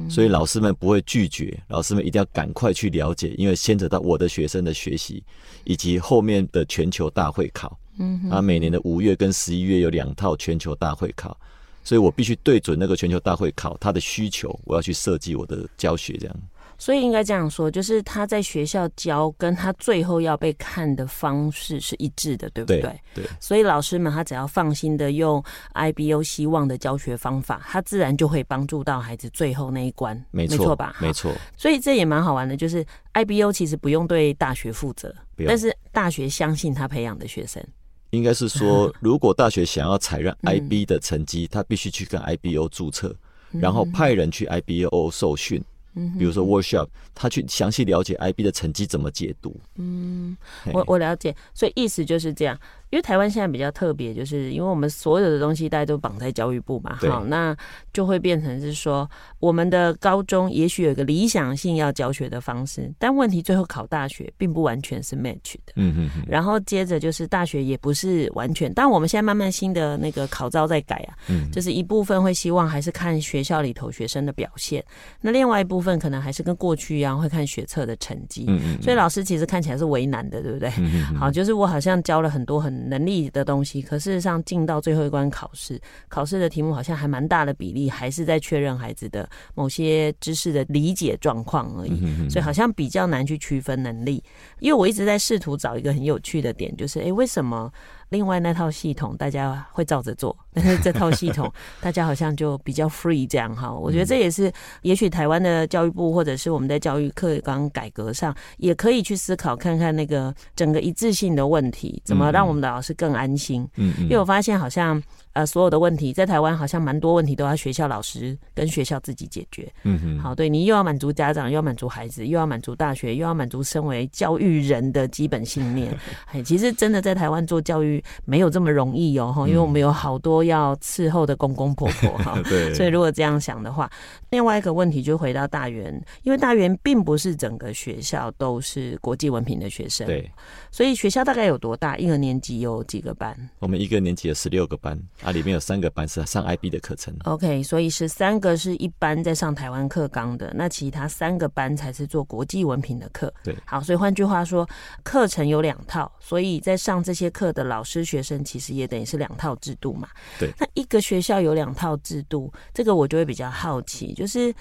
[0.10, 5.24] 所以老师们不会拒绝，老师们一定要赶快去了解，因为牵扯到我的学生的学习，
[5.64, 7.78] 以及后面的全球大会考。
[8.00, 11.38] 嗯，他每年的五月跟十一月有两套全球大会考，
[11.84, 16.36] 所以我必须对准那个全球大会考他的需求，我要去设计我的教学这样。
[16.78, 22.82] 所以应该这样说，就是他在学校教，跟他最后要被看的方式是一致的，对不对？
[22.82, 23.00] 对。
[23.16, 30.16] 对，所以老师们他只要放心的用 IBO 希望的教学方法，他自然就会帮助到孩子最后那一关。
[30.32, 30.96] 没错，没错吧？
[31.00, 31.32] 没错。
[31.58, 35.14] 所以这也蛮好玩的，就是 IBO 其实不用对大学负责。
[35.48, 37.64] 但是大学相信他培养的学生。
[38.12, 43.16] 应该是说， 如果大学想要采认 IB 的成绩，他必须去跟 IBO 注册，
[43.52, 45.64] 然后派人去 IBO 受训。
[45.96, 49.56] 嗯，比如说 workshop，他去详细了解 IB 的成绩怎么解读。
[49.76, 50.36] 嗯，
[50.74, 52.58] 我我了解，所以意思就是这样。
[52.94, 57.58] 因为台湾现在比较特别，就是因为我们所有的东西大家都绑在教育部嘛，好，那
[57.92, 65.74] 就会变成是说，我们的高中也许有一个理想性要教学的方式，但问题最后考大学并不完全是 match 的。
[65.76, 66.24] 嗯嗯。
[66.28, 74.86] 然后接着就是大学也不是完全，但我们现在慢慢新的那个考招在改啊，嗯，就是一部分会希望还是看学校里头学生的表现，
[75.20, 78.46] 那另外一部分可能还是跟过去一样会看学测的成绩。
[78.48, 78.82] 嗯嗯。
[78.84, 80.70] 所以老师其实看起来是为难的，对不对？
[80.78, 81.16] 嗯嗯。
[81.16, 82.83] 好，就是我好像教了很多很。
[82.90, 94.24] 能力的东西，可事实上进到最后一关考试，考试的题目好像还蛮大的比例，还是在确认孩子的某些知识的理解状况而已，所以好像比较难去区分能力。
[94.60, 97.72] 因为我一直在试图找一个很有趣的点，就是诶，为什么？
[98.10, 103.72] 另外那套系统大家会照着做， 但是这套系统 大家好像就比较 free 这样哈。
[103.72, 104.52] 我觉得这也是，
[104.84, 113.68] 也许台湾的教育部或者是我们在教育课纲改革上，也可以去思考看看那个整个一致性的问题，怎么让我们的老师更安心。
[113.78, 115.02] 嗯，因为我发现好像。
[115.34, 119.68] 呃，所有的问题在台湾好像蛮多问题都要学校老师跟学校自己解决。
[119.82, 125.92] 嗯哼，好，对，你又要满足家长，又要满足孩子，又要满足大学，又要满足身为教育人的基本信念。
[126.28, 132.42] 哎，其实真的在台湾做教育没有这么容易哦，哈，因为我们有好多要伺候的公公婆婆 哈。
[132.44, 132.74] 对。
[132.74, 133.90] 所以如果这样想的话，
[134.30, 140.06] 另外一个问题就回到大园，因为大园并不是整个学校都是国际文凭的学生。
[140.08, 140.30] 对。
[140.72, 141.98] 所以学校大概有多大？
[141.98, 143.38] 一个年级有几个班？
[143.60, 145.00] 我们一个年级有十六个班。
[145.22, 147.14] 啊，里面有三个班是上 IB 的课程。
[147.26, 153.34] OK，所以十三个是一般在上台湾课纲的，那其他三个班才是做国际文凭的课。
[153.44, 154.68] 对，好，所以换句话说，
[155.04, 160.08] 课程有两套，所以在上这些课的老师学生其实也等于是两套制度嘛。
[160.40, 164.54] 对，那一个学校有两套制度，这个我就会比较好奇，就是。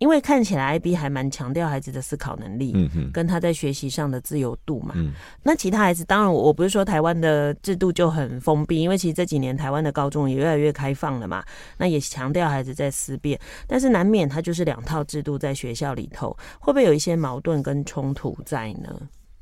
[0.00, 4.92] 因为看起来 IB 还蛮强调孩子的思考能力，嗯哼，跟他在学习上的自由度嘛。
[4.94, 5.12] 嗯，
[5.42, 11.44] 那其他孩子，当然我我不是说台湾的制度就很封闭，因为其实这几年台湾的高中也越来越开放了嘛。
[11.78, 13.36] 那也强调孩子在思辨，
[13.66, 18.88] 但是难免他就是两套制度在学校里头，会不会有一些矛盾跟冲突在呢？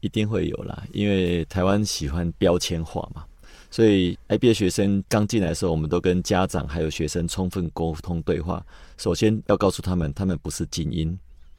[0.01, 3.23] 一定会有啦，因为台湾喜欢标签化嘛。
[3.71, 8.65] 所以，IB 的学生刚进来的时候，我们都跟家长还有学生充分沟通对话。
[8.97, 11.19] 首先要告诉他们，他们不是精英，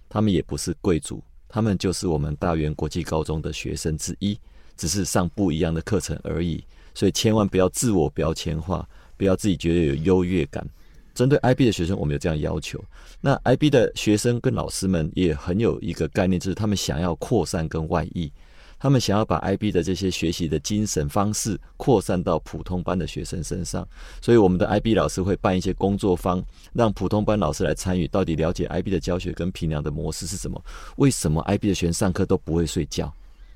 [0.10, 4.40] 他们也不是贵族，他们就是我们大园国际高中的学生之一，
[4.76, 6.64] 只是上不一样的课程而已。
[6.96, 10.68] 所以，千万不要自我标签化，不要自己觉得有优越感。
[11.14, 12.84] 针对 IB 的学生，我们有这样要求。
[13.22, 18.32] 那 IB 的学生跟老师们也很有一个概念，就是他们想要扩散跟外溢。
[18.80, 23.88] 他们想要把 IB 的这些学习的精神方式扩散到普通班的学生身上，
[24.22, 30.64] 所以我们的 IB 老师会办一些工作坊，让普通班老师来参与，到底了解 IB 的教学跟评量的模式是什么？
[30.98, 33.12] 为什么 IB 的学生上课都不会睡觉？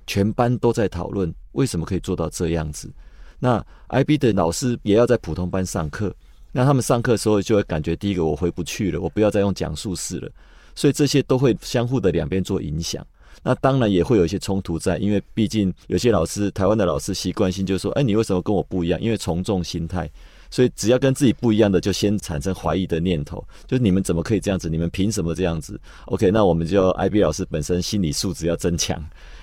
[0.08, 2.92] 全班都在讨论为什么可以做到这样子？
[3.40, 6.14] 那 IB 的老师也要在普通班上课，
[6.52, 10.32] 那他们上课的时候就会感觉，第一个我回不去了，我不要再用讲述式了，
[10.74, 13.06] 所以这些都会相互的两边做影响。
[13.44, 20.10] 那当然也会有一些冲突在，因为毕竟有些老师，台湾的老师习惯性就说：“哎，你为什么跟我不一样？”因为从众心态，
[20.50, 24.70] 所以只要跟自己不一样的，就先产生怀疑的念头，就是你们怎么可以这样子？
[24.70, 29.00] 你们凭什么这样子？OK，那我们就 IB 老师本身心理素质要增强，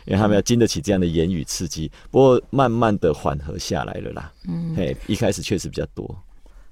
[0.07, 1.91] 因为他们要经得起这样的言语刺激。
[2.11, 4.33] 不过慢慢的缓和下来了啦。
[4.47, 6.17] 嗯，嘿，一开始确实比较多。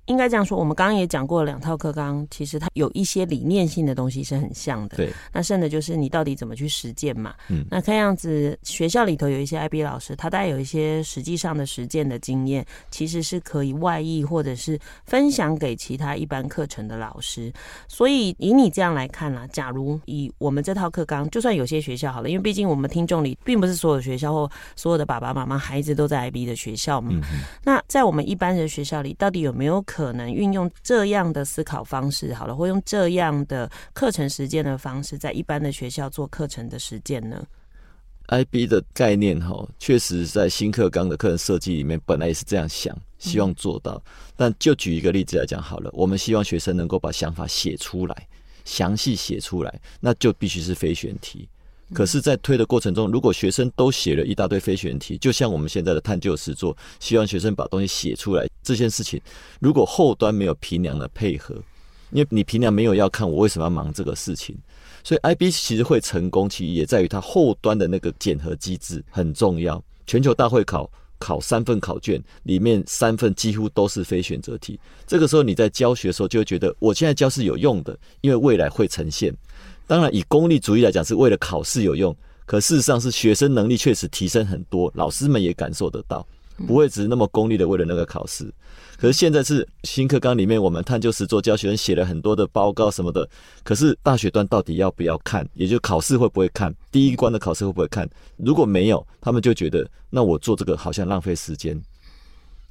[0.06, 4.96] 应该这样说，我们刚刚也讲过两套课纲，其实它有一些理念性的东西是很像的。
[4.96, 7.34] 对，那剩的就是你到底怎么去实践嘛。
[7.48, 17.52] 嗯，那看样子学校里头有一些 IB 老师，他带有一些实际上的实践的经验，其实是可以外溢或者是分享给其他一般课程的老师。
[17.88, 27.10] 所以以你这样来看啦，假如以我们这套课纲，就算有些学校好了，因为毕竟我们听众里并不是所有学校或所有的爸爸妈妈孩子都在 IB 的学校嘛。
[27.12, 27.22] 嗯，
[27.64, 37.42] 那在我们一般的学校里，到底有没有可可能运用这样的思考方式，好了，或用这样的课程实践的方式，在一般的学校做课程的实践呢
[38.28, 44.02] ？IB 的概念哈，确实在新课纲的课程设计里面，本来也是这样想，希望做到。
[44.36, 48.28] 但就举一个例子来讲好了，我们希望学生能够把想法写出来，
[48.66, 51.48] 详细写出来，那就必须是非选题。
[51.94, 59.20] 可是，在推的过程中，如果学生都写了一大堆非选题，就像我们现在的探究实作，希望学生把东西写出来，这件事情，
[59.60, 61.54] 如果后端没有平量的配合，
[62.10, 64.56] 因为你平量没有要看我为什么要忙这个事情，
[65.04, 69.80] 所以 IB 其实会成功，其实也在于它后端的那个检核机制很重要。
[70.08, 79.32] 全球大会考考三份考卷，里面三份几乎都是非选择题，这个时候你在教学的时候就会觉得，我现在教是有用的，因为未来会呈现。
[79.86, 82.14] 当然，以功利主义来讲，是为了考试有用。
[82.44, 86.26] 可事实上，是学生能力确实提升很多，老师们也感受得到，
[86.66, 88.52] 不会只是那么功利的为了那个考试。
[88.96, 93.28] 可是现在是新课纲里面，我们探究实作教学生写了很多的报告什么的。
[93.62, 95.46] 可是大学端到底要不要看？
[95.54, 96.74] 也就考试会不会看？
[96.90, 98.08] 第一关的考试会不会看？
[98.36, 101.80] 如果没有，他们就觉得那我做这个好像浪费时间。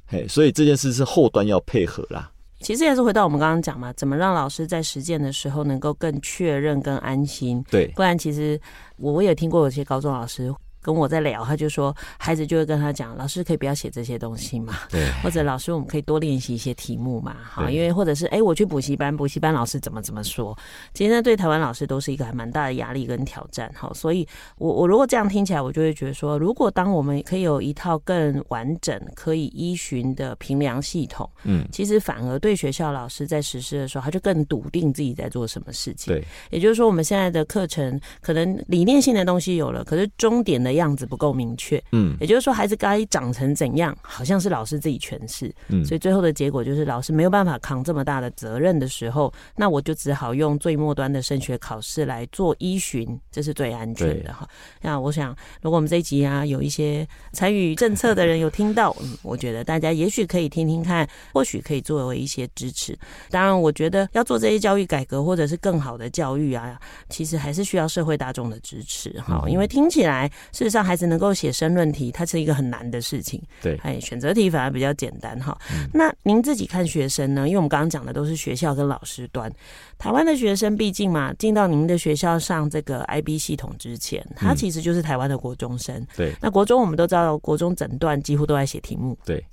[0.06, 2.30] 嘿，所以这件事是后端要配合啦。
[2.66, 7.64] 其实也是回到我们刚刚讲嘛，怎么让老师在实践的时候能够更确认、更安心？
[7.70, 8.60] 对，不然其实
[8.96, 10.52] 我我也听过有些高中老师。
[10.86, 14.74] 跟我在聊，他就说孩子就会跟他讲，老师可以不要写这些东西嘛？
[14.88, 15.10] 对。
[15.22, 17.36] 或者老师我们可以多练习一些题目嘛？
[17.44, 20.56] 哈，因为或者是哎、欸，我去补习班，补习班老师怎么怎么说？
[20.94, 23.68] 其实呢，对台湾老师都是一个还蛮大的压力跟挑战。
[23.74, 24.24] 哈，所以
[24.58, 36.14] 我我如果这样听起来，我就会觉得说，如果当我们可以有一套更完整、可以依循的评量系统，嗯，其实反而对学校老师在实施的时候，他就更笃定自己在做什么事情。
[36.14, 36.24] 对。
[36.50, 54.48] 也就是说，我们现在的课程可能理念性的东西有了，可是终点的样子不够明确，嗯，也就是说，孩子该长成怎样，好像是老师自己诠释，嗯，所以最后的结果就是老师没有办法扛这么大的责任的时候，那我就只好用最末端的升学考试来做依循，这是最安全的哈。
[54.80, 62.96] 那我想，如果我们这一集啊，有一些参与政策的人 有听到，嗯，我觉得大家也许可以听听看，或许可以作为一些支持。
[63.30, 73.42] 当然，我觉得要做这些教育改革或者是更好的教育啊，其实还是需要社会大众的支持哈，因为听起来事实上孩子能够写申论题，它是一个很难的事情。
[73.62, 75.56] 对，哎，选择题反而比较简单哈。
[75.72, 75.88] 嗯。
[75.94, 77.46] 那您自己看学生呢？
[77.46, 79.50] 因为我们刚刚讲的都是学校跟老师端，
[79.98, 86.06] 台湾的学生毕竟嘛，进到您的学校上这个 IB 系统之前，他其实就是台湾的国中生。
[86.16, 86.32] 对。
[86.40, 89.16] 那国中我们都知道，国中整段几乎都在写题目。
[89.24, 89.44] 对。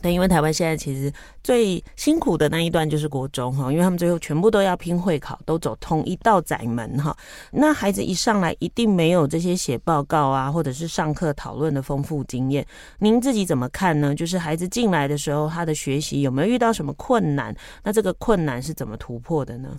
[0.00, 7.16] 但因为台湾现在其实最辛苦的那一段就是国中哈，因为他们最后全部都要拼会考，都走同一道窄门哈。
[7.50, 12.66] 那孩子一上来一定没有这些写报告啊，或者是上课讨论的丰富经验。
[12.98, 14.14] 您自己怎么看呢？
[14.14, 17.54] 就是孩子进来的时候，他的学习有没有遇到什么困难？
[17.82, 19.78] 那这个困难是怎么突破的呢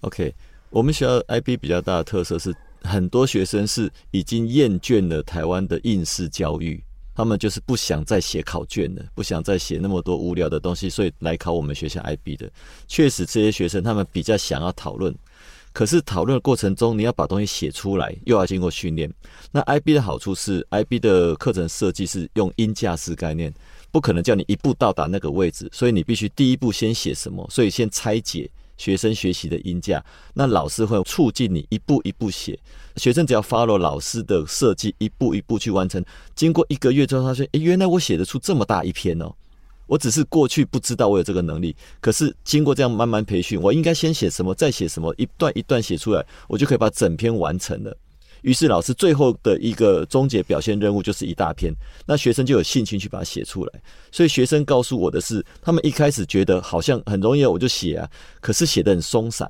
[0.00, 0.34] ？OK，
[0.70, 6.82] 我们学校 IB 比较大的特色是，很多学生是已经厌倦了台湾的应试教育。
[7.18, 12.48] 他们就是不想再写考卷了，不想再写那么多无聊的东西，所以来考我们学校 IB 的。
[12.86, 15.12] 确实，这些学生他们比较想要讨论，
[15.72, 19.12] 可是讨论的过程中，你要把东西写出来，又要经过训练。
[19.50, 23.52] 那 IB 的好处是，IB 的课程设计是用因架式概念，
[23.90, 28.48] 不可能叫你一步到达那个位置，所以你必须第一步先写什么，所以先拆解。
[28.78, 30.02] 学生学习的音架，
[30.32, 32.58] 那老师会促进你一步一步写，
[32.96, 36.02] 学生只要 follow 老师的设计，一步一步去完成。
[36.34, 39.34] 经过一个月之后，他说：“诶，原来我写得出这么大一篇哦！
[39.86, 47.96] 我只是过去不知道我有这个能力，可是经过这样慢慢培训，我应该先写什么，再写什么，一段一段写出来，我就可以把整篇完成了。”
[48.42, 51.72] 于是老师最后的一个终结表现任务就是一大篇，
[52.06, 53.72] 那学生就有兴趣去把它写出来。
[54.10, 58.08] 所以学生告诉我的是，他们一开始觉得好像很容易，我就写啊，
[58.40, 59.48] 可是写的很松散。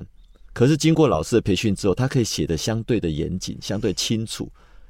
[0.53, 4.49] 可是经过老师的培训之后，他可以写的相对的严谨，相对清楚。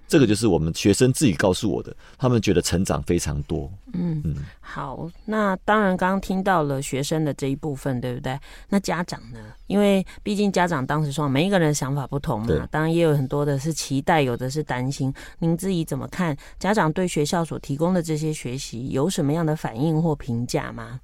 [0.10, 3.72] 这个就是我们学生自己告诉我的，他们觉得成长非常多。
[3.93, 8.38] 嗯嗯，好，那当然刚刚听到了学生的这一部分，对不对？
[8.68, 9.39] 那家长呢？
[9.68, 15.14] 因为毕竟家长当时说，每一个人的想法不同嘛，当然也有很多的是期待，有的是担心。
[15.38, 16.36] 您自己怎么看？
[16.57, 20.99] 家长对学校所提供的这些学习有什么样的反应或评价吗？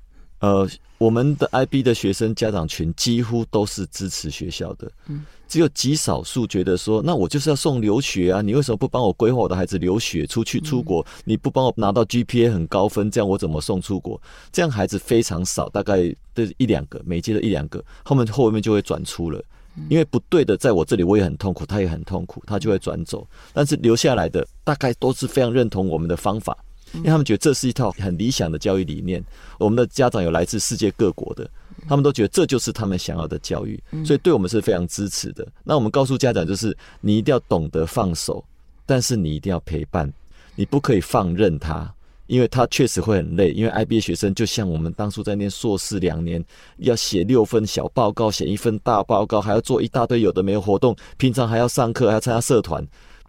[0.45, 0.69] 呃，
[0.99, 11.03] 我们的 IB 的学生家长群几乎都是支持学校的，嗯，只有极少数觉得说，那我就是要送留学啊，你为什么不帮我规划我的孩子留学出去出国？
[11.23, 14.21] 你不帮我拿到 GPA 很高分，这样我怎么送出国？
[14.51, 19.43] 这样孩子非常少，大概的一两个，每届的一两个，后面后面就会转出了，
[19.89, 26.55] 因为不对的，在我这里我也很痛苦，他也很痛苦，他就会转走，但是留下来的大概都是非常认同我们的方法。
[26.97, 29.23] 因为他们觉得这是一套很理想的教育理念，
[29.59, 31.49] 我们的家长有来自世界各国的，
[31.87, 35.47] 他们都觉得这就是他们想要的教育，所以对我们是非常支持的。
[35.63, 38.43] 那我们告诉家长就是，你一定要懂得放手，
[38.85, 40.11] 但是你一定要陪伴，
[40.55, 41.93] 你不可以放任他，
[42.27, 43.51] 因为他确实会很累。
[43.51, 46.43] 因为 IB 学生就像我们当初在念硕士两年，
[46.77, 52.85] 要写六份小报告，写一份大报告，还要做一大堆有的没有活动，平常还要上课，还要参加社团。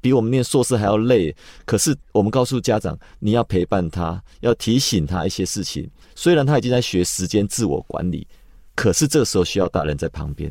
[0.07, 1.34] 比我们念硕士还要累，
[1.64, 5.90] 可是我们告诉家长，你要陪伴他，要提醒他一些事情。
[6.14, 8.24] 虽然他已经在学时间自我管理，
[8.76, 10.48] 可是这时候需要大人在旁边，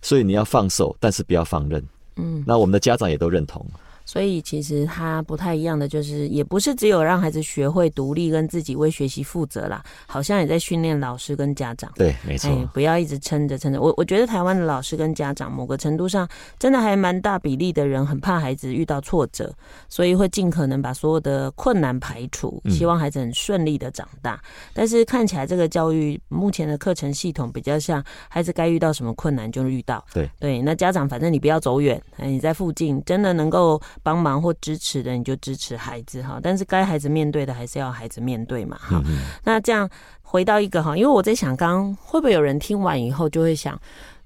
[0.00, 1.84] 所以你要放手，但是不要放任。
[2.14, 3.66] 嗯，那我们的家长也都认同。
[4.04, 11.90] 所以其实他不太一样的，就是也不是只有让孩子学会独立跟自己为学习负责啦，好像也在训练老师跟家长。
[11.94, 12.50] 对，没错。
[12.50, 13.80] 哎，不要一直撑着撑着。
[13.80, 16.28] 我我觉得台湾的老师跟家长，某个程度上
[16.58, 19.52] 真的还蛮大比例的人很怕孩子遇到挫折，
[19.88, 24.34] 所以会尽可能把所有的困难排除，希望孩子很顺利的长大。
[24.34, 24.70] 嗯。
[24.74, 30.04] 但是看起来这个教育目前的课程系统比较像孩子该遇到什么困难就遇到。
[30.12, 33.80] 对对，那家长反正你不要走远，哎，你在附近真的能够。
[34.02, 36.40] 帮忙或支持的，你就支持孩子哈。
[36.42, 38.76] 但是该孩子面对的，还是要孩子面对嘛。
[38.78, 39.02] 哈，
[39.44, 39.88] 那这样
[40.22, 43.80] 回到一个哈，因为我在想，刚刚会不会有人听完以后就会想，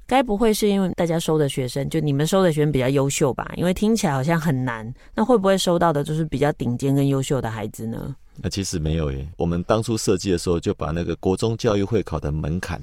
[0.07, 3.53] 该不会是因为大家收的学生，就你们收的学生比较优秀吧？
[3.57, 4.93] 因为听起来好像很难。
[5.15, 8.15] 那会不会收到的就是比较顶尖跟优秀的孩子呢？
[8.41, 9.27] 那其实没有耶。
[9.37, 12.81] 我们当初设计的时候，就把那个国中教育会考的门槛，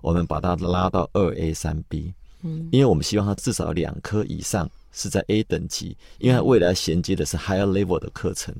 [0.00, 2.12] 我们把它拉到二 A 三 B。
[2.42, 4.68] 嗯，因为我们希望他至少两科以上。
[4.96, 8.54] 是在 A 等级，因为它未来衔接的是 higher level 的课程，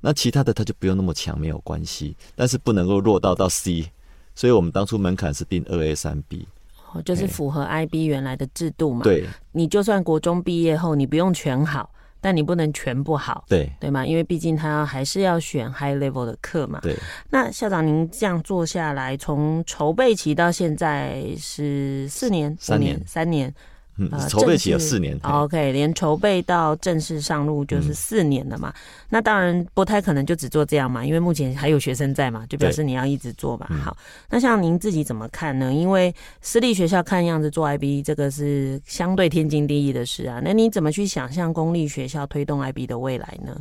[0.00, 3.90] 那其他的它就不用那么强，没有关系，但是不能够落到到 C，
[4.34, 6.48] 所以我们当初门槛是定二 A 三 B，
[6.92, 9.02] 哦，就是符合 IB 原来的制度嘛。
[9.02, 14.06] 对，你就算国中毕业后，你不用全好，但你不能全不好，对对吗？
[14.06, 16.80] 因为毕竟他要还是要选 high level 的课嘛。
[16.80, 16.96] 对。
[17.28, 23.54] 那校长您这样做下来，从筹备期到现在是四年、三年、三年。
[23.98, 25.18] 嗯，筹备期有四年。
[25.22, 28.70] OK，连筹备到正式上路就是四年了嘛。
[28.70, 28.80] 嗯、
[29.10, 33.68] 那当然不太可能就只做这样嘛，因为目前还有学生在嘛，就表示你要一直做吧。
[33.84, 33.96] 好，
[34.30, 35.72] 那像您自己怎么看呢？
[35.72, 40.40] 因为私立学校看样子做 IB 这个是相对天经地义的事啊。
[40.44, 43.60] 那你怎么去想象公立学校推动 IB 的未来呢？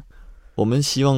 [0.55, 1.17] 我们希望。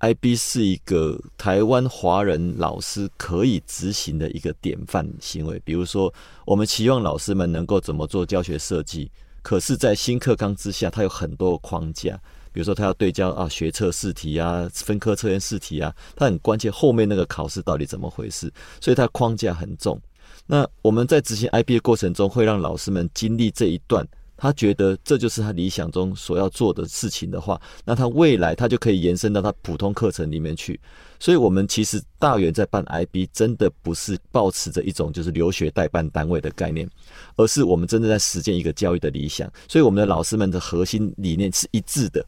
[0.00, 5.60] IB 是一个台湾华人老师可以执行的一个典范行为。
[5.64, 6.12] 比如说，
[6.44, 9.10] 我们期望老师们能够怎么做教学设计，
[9.42, 12.20] 可是，在新课纲之下，它有很多框架。
[12.52, 16.72] 比如说，他要对焦啊，学测试题啊，分科测验试题啊，它很关键。
[16.72, 18.52] 后面那个考试到底怎么回事？
[18.80, 20.00] 所以它框架很重。
[20.46, 24.06] 那我们在执行 IB 的过程中，会让老师们经历这一段。
[24.36, 30.78] 他觉得这就是他理想中所要做的事情的话，那他未来他就可以延伸到他普通课程里面去。
[31.18, 36.86] 所以，我们其实大元在办 IB，真的不是抱持着一种就是留学代办单位的概念，
[37.36, 39.50] 而是我们真的在实践一个教育的理想。
[39.66, 42.22] 所以，我们的老师们的核心理念是一致的，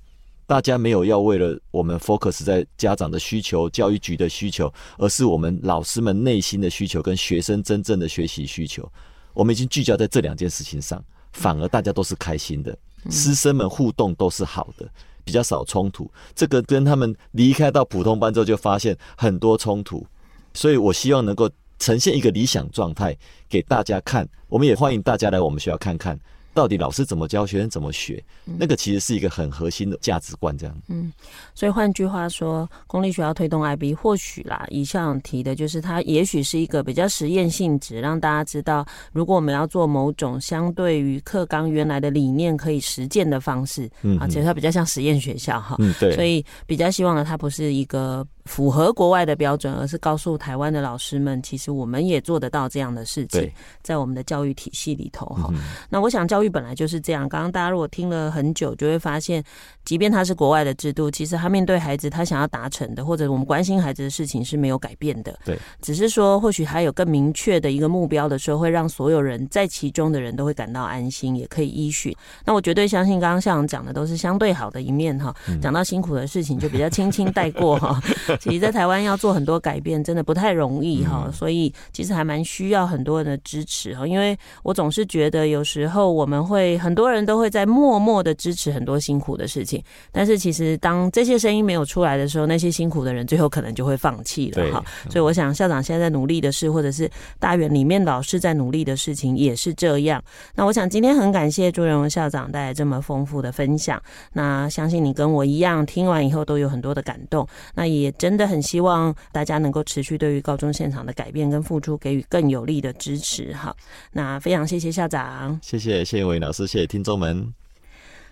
[0.46, 8.90] 大家没有要为了我们 focus 在家长的需求、教育局的需求，而是我们老师们内心的需求跟学生真正的学习需求。
[9.34, 11.04] 我们已经聚焦在这两件事情上。
[11.33, 12.76] 反而大家都是开心的，
[13.11, 14.89] 师生们互动都是好的，
[15.24, 16.11] 比较少冲突。
[16.35, 20.07] 这个跟他们离开到普通班之后就发现很多冲突，
[20.55, 21.49] 所以我希望能够
[21.79, 23.16] 呈现一个理想状态
[23.49, 24.29] 给大家看。
[24.49, 26.18] 我们也欢迎大家来我们学校看看。
[26.59, 28.20] 到底老师怎么教，学生怎么学？
[28.44, 30.76] 那个其实是一个很核心的价值观，这样。
[30.88, 31.12] 嗯，
[31.54, 45.76] 所以换句话说，公立学校推动 IB，或许啦，以上提的就是它也许是一个比较实验性质，让大家知道，如果我们要做某种相对于课纲原来的理念可以实践的方式，嗯，其实它比较像实验学校哈。
[45.78, 46.12] 嗯，对。
[46.16, 48.26] 所以比较希望呢，它不是一个。
[48.49, 53.49] 符合国外的标准，而是告诉台湾的老师们，其实我们也做得到这样的事情，
[53.82, 55.53] 在我们的教育体系里头哈。
[55.90, 57.28] 那我想教育本来就是这样。
[57.28, 59.44] 刚刚大家如果听了很久，就会发现，
[59.84, 65.38] 即便它是国外的制度，其实他面对孩子，他想要达成的，或者我们关心孩子的事情是没有改变的。
[65.44, 72.16] 对，只是说或许还有更明确的一个目标的时候，会让所有人在其中的人都会感到安心，也可以依循。
[72.46, 75.34] 那我绝对相信，刚刚校长讲的都是相对好的一面哈。
[75.61, 78.01] 讲到辛苦的事情，就比较轻轻带过哈。
[78.39, 84.07] 其实，在台湾要做很多改变，真的不太容易哈，所以其实还蛮需要很多人的支持哈。
[84.07, 89.82] 因为我总是觉得，有时候我们会很多人都会在默默的支持很多辛苦的事情，
[90.12, 94.84] 但是其实当这些声音没有出来的时候，那些辛苦的人最后可能就会放弃了哈。
[95.11, 100.22] 所以我想，校长现在在努力的事，或者是大园里面老师在努力的事情，也是这样。
[100.55, 104.01] 那我想今天很感谢朱仁荣校长带来这么丰富的分享。
[104.32, 107.47] 那相信你跟我一样，听完以后都有很多的感动。
[107.74, 108.59] 那也真真的很。
[108.68, 113.55] 希望大家能够持续对于高中现场的改变跟付出给予更有力的支持。
[113.55, 113.74] 哈，
[114.12, 117.67] 那非常谢谢校长，谢谢谢谢韦老师，谢谢听众们。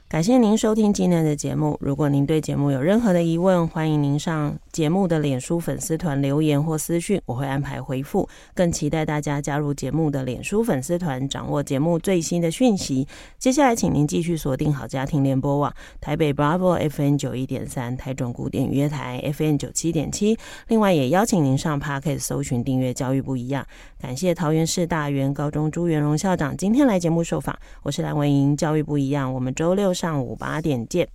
[0.08, 1.76] 感谢您收听今天的节目。
[1.80, 8.28] 如果您对节目有任何的疑问，欢迎您上节目的脸书粉丝团留言或私讯，我会安排回复。
[8.54, 13.08] 更期待大家加入节目的脸书粉丝团，掌握节目最新的讯息。
[13.36, 20.38] 接下来，请您继续锁定好家庭联播网台北 Bravo FM 九一点三，台中古典音乐台 FM 九七点七。
[20.68, 23.66] 另外，也邀请您上 Podcast 搜寻订阅教育不一样。
[24.00, 27.58] 感谢桃园市大园高中朱元荣校长今天来节目受访。
[27.82, 29.34] 我是蓝文莹，教育不一样。
[29.34, 29.95] 我们周六。
[29.96, 31.08] 上午八点见。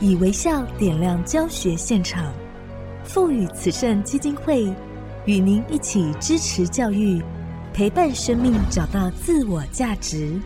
[0.00, 2.34] 以微笑点亮教学现场，
[3.04, 4.64] 赋予慈善基金会
[5.24, 7.22] 与您一起支持教育，
[7.72, 10.38] 陪伴生命找到自我价值。